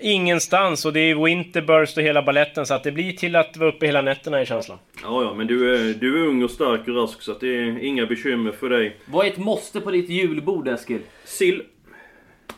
Ingenstans 0.00 0.84
och 0.84 0.92
det 0.92 1.00
är 1.00 1.24
Winterburst 1.24 1.96
och 1.96 2.02
hela 2.02 2.22
balletten 2.22 2.66
så 2.66 2.74
att 2.74 2.84
det 2.84 2.92
blir 2.92 3.12
till 3.12 3.36
att 3.36 3.56
vara 3.56 3.68
uppe 3.70 3.86
hela 3.86 4.02
nätterna 4.02 4.42
i 4.42 4.46
känslan. 4.46 4.78
Ja, 5.02 5.22
ja, 5.22 5.34
men 5.34 5.46
du 5.46 5.74
är, 5.74 5.94
du 5.94 6.22
är 6.22 6.26
ung 6.26 6.42
och 6.42 6.50
stark 6.50 6.88
och 6.88 6.94
rask 6.96 7.22
så 7.22 7.32
att 7.32 7.40
det 7.40 7.56
är 7.56 7.84
inga 7.84 8.06
bekymmer 8.06 8.52
för 8.52 8.68
dig. 8.68 8.96
Vad 9.06 9.26
är 9.26 9.30
ett 9.30 9.38
måste 9.38 9.80
på 9.80 9.90
ditt 9.90 10.08
julbord, 10.08 10.68
Eskil? 10.68 11.00
Sill. 11.24 11.62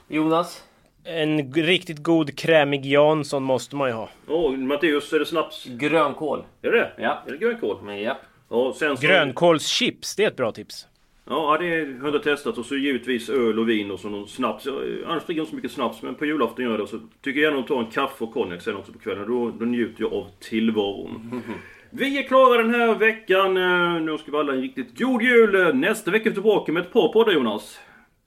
Jonas? 0.09 0.62
En 1.05 1.52
riktigt 1.52 2.02
god 2.02 2.38
krämig 2.38 2.87
Jansson 2.87 3.42
måste 3.42 3.76
man 3.76 3.88
ju 3.88 3.94
ha. 3.94 4.09
Åh, 4.28 4.52
Matteus, 4.57 5.12
är 5.12 5.18
det 5.18 5.26
snaps? 5.26 5.64
Grönkål. 5.64 6.44
Är 6.62 6.70
det 6.70 6.92
Ja. 6.98 7.22
Är 7.26 7.31
det 7.33 7.38
grönkål? 7.38 7.76
Men 7.83 8.02
ja. 8.02 8.18
Ja, 8.50 8.74
sen 8.78 8.96
så... 8.96 9.07
Grönkålschips, 9.07 10.16
det 10.16 10.24
är 10.24 10.28
ett 10.28 10.37
bra 10.37 10.52
tips. 10.52 10.87
Ja, 11.28 11.57
det 11.61 11.98
har 12.02 12.12
jag 12.12 12.22
testat. 12.22 12.59
Och 12.59 12.66
så 12.66 12.76
givetvis 12.76 13.28
öl 13.28 13.59
och 13.59 13.68
vin 13.68 13.90
och 13.90 14.00
så 14.00 14.09
någon 14.09 14.28
snaps. 14.28 14.66
Jag, 14.66 14.74
annars 15.07 15.24
dricker 15.24 15.38
jag 15.38 15.42
inte 15.42 15.50
så 15.50 15.57
mycket 15.57 15.72
snaps, 15.72 16.02
men 16.02 16.14
på 16.14 16.26
julafton 16.26 16.64
gör 16.64 16.70
jag 16.70 16.81
det. 16.81 16.87
Så 16.87 16.98
tycker 17.22 17.40
jag 17.40 17.44
gärna 17.44 17.57
om 17.57 17.62
att 17.62 17.68
ta 17.68 17.78
en 17.81 17.87
kaffe 17.90 18.24
och 18.24 18.33
konjak 18.35 18.62
sen 18.62 18.76
också 18.76 18.92
på 18.92 18.98
kvällen. 18.98 19.26
Då, 19.28 19.50
då 19.50 19.64
njuter 19.64 20.02
jag 20.02 20.12
av 20.12 20.26
tillvaron. 20.40 21.42
Vi 21.90 22.18
är 22.18 22.22
klara 22.28 22.62
den 22.62 22.74
här 22.74 22.94
veckan. 22.94 23.57
Eh, 23.57 24.00
Nu 24.02 24.18
ska 24.18 24.31
vi 24.31 24.37
alla 24.38 24.52
en 24.52 24.61
riktigt 24.61 24.98
god 24.98 25.22
jul. 25.22 25.55
Eh, 25.66 25.74
Nästa 25.74 26.11
vecka 26.11 26.24
är 26.24 26.31
vi 26.31 26.35
tillbaka 26.35 26.72
med 26.72 26.81
ett 26.83 26.92
par 26.92 27.12
poddar 27.12 27.33
Jonas. 27.33 27.78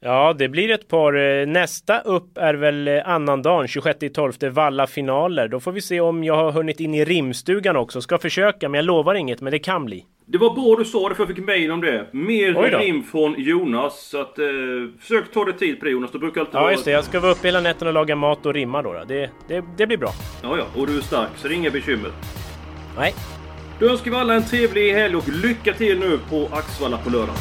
Ja, 0.08 0.34
det 0.34 0.50
blir 0.50 0.72
ett 0.72 0.88
par. 0.88 1.14
eh, 1.42 1.48
Nästa 1.48 2.00
upp 2.00 2.38
är 2.38 2.54
väl 2.54 2.88
eh, 2.88 3.10
annandagen, 3.10 3.68
26-12, 3.68 4.50
Valla 4.50 4.88
finaler. 4.88 5.48
Då 5.48 5.60
får 5.60 5.72
vi 5.72 5.82
se 5.82 6.00
om 6.02 6.24
jag 6.24 6.36
har 6.36 6.52
hunnit 6.52 6.80
in 6.80 6.94
i 6.94 7.06
rimstugan 7.06 7.76
också. 7.76 8.02
Ska 8.02 8.18
försöka, 8.18 8.70
men 8.70 8.78
jag 8.78 8.86
lovar 8.86 9.16
inget, 9.16 9.42
men 9.42 9.52
det 9.52 9.60
kan 9.60 9.86
bli. 9.86 10.06
Det 10.28 10.38
var 10.38 10.54
bra 10.56 10.76
du 10.80 10.86
sa 10.86 11.10
det 11.10 11.16
för 11.16 11.24
jag 11.28 11.36
fick 11.36 11.46
mejl 11.46 11.72
om 11.72 11.82
det. 11.82 12.08
Mer 12.12 12.80
rim 12.80 13.04
från 13.04 13.36
Jonas. 13.38 14.02
Så 14.10 14.22
att, 14.22 14.40
eh, 14.40 14.46
försök 15.00 15.32
ta 15.34 15.46
dig 15.46 15.54
tid 15.58 15.80
på 15.80 15.86
det 15.86 15.92
Jonas. 15.92 16.12
Det 16.12 16.20
brukar 16.20 16.42
alltid 16.42 16.56
Ja, 16.56 16.72
just 16.72 16.86
det. 16.86 16.92
Jag 16.92 17.04
ska 17.04 17.20
vara 17.20 17.32
uppe 17.32 17.48
hela 17.48 17.62
nätten 17.62 17.88
och 17.88 17.94
laga 17.94 18.16
mat 18.16 18.46
och 18.46 18.54
rimma 18.54 18.82
då. 18.82 18.94
då. 18.94 19.04
Det, 19.08 19.30
det, 19.48 19.64
det 19.78 19.88
blir 19.88 19.98
bra. 19.98 20.10
Ja, 20.44 20.58
ja. 20.58 20.82
Och 20.82 20.88
du 20.88 20.98
är 20.98 21.02
stark, 21.02 21.30
så 21.36 21.48
det 21.48 21.54
är 21.54 21.56
inga 21.56 21.70
bekymmer. 21.70 22.12
Nej. 22.98 23.14
Då 23.80 23.90
önskar 23.90 24.12
vi 24.12 24.18
alla 24.18 24.34
en 24.34 24.46
trevlig 24.46 24.94
helg 24.94 25.16
och 25.16 25.30
lycka 25.44 25.74
till 25.74 26.00
nu 26.00 26.20
på 26.30 26.50
Axvalla 26.52 26.98
på 26.98 27.10
lördag. 27.10 27.36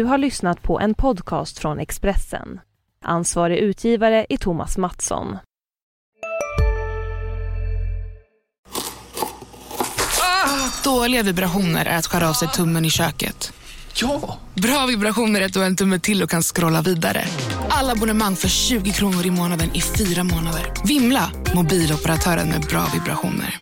Du 0.00 0.04
har 0.04 0.18
lyssnat 0.18 0.62
på 0.62 0.80
en 0.80 0.94
podcast 0.94 1.58
från 1.58 1.78
Expressen. 1.78 2.60
Ansvarig 3.04 3.58
utgivare 3.58 4.26
är 4.28 4.36
Thomas 4.36 4.78
Mattsson. 4.78 5.38
Dåliga 10.84 11.22
vibrationer 11.22 11.86
är 11.86 11.98
att 11.98 12.06
skära 12.06 12.28
av 12.28 12.32
sig 12.32 12.48
tummen 12.48 12.84
i 12.84 12.90
köket. 12.90 13.52
Ja! 13.94 14.38
Bra 14.54 14.86
vibrationer 14.86 15.40
är 15.40 15.46
att 15.46 15.52
du 15.52 15.58
har 15.58 15.66
en 15.66 15.76
tumme 15.76 15.98
till 15.98 16.22
och 16.22 16.30
kan 16.30 16.42
scrolla 16.42 16.82
vidare. 16.82 17.24
Alla 17.68 17.92
abonnemang 17.92 18.36
för 18.36 18.48
20 18.48 18.92
kronor 18.92 19.26
i 19.26 19.30
månaden 19.30 19.70
i 19.74 19.80
fyra 19.80 20.24
månader. 20.24 20.72
Vimla! 20.84 21.30
Mobiloperatören 21.54 22.48
med 22.48 22.60
bra 22.60 22.86
vibrationer. 22.94 23.58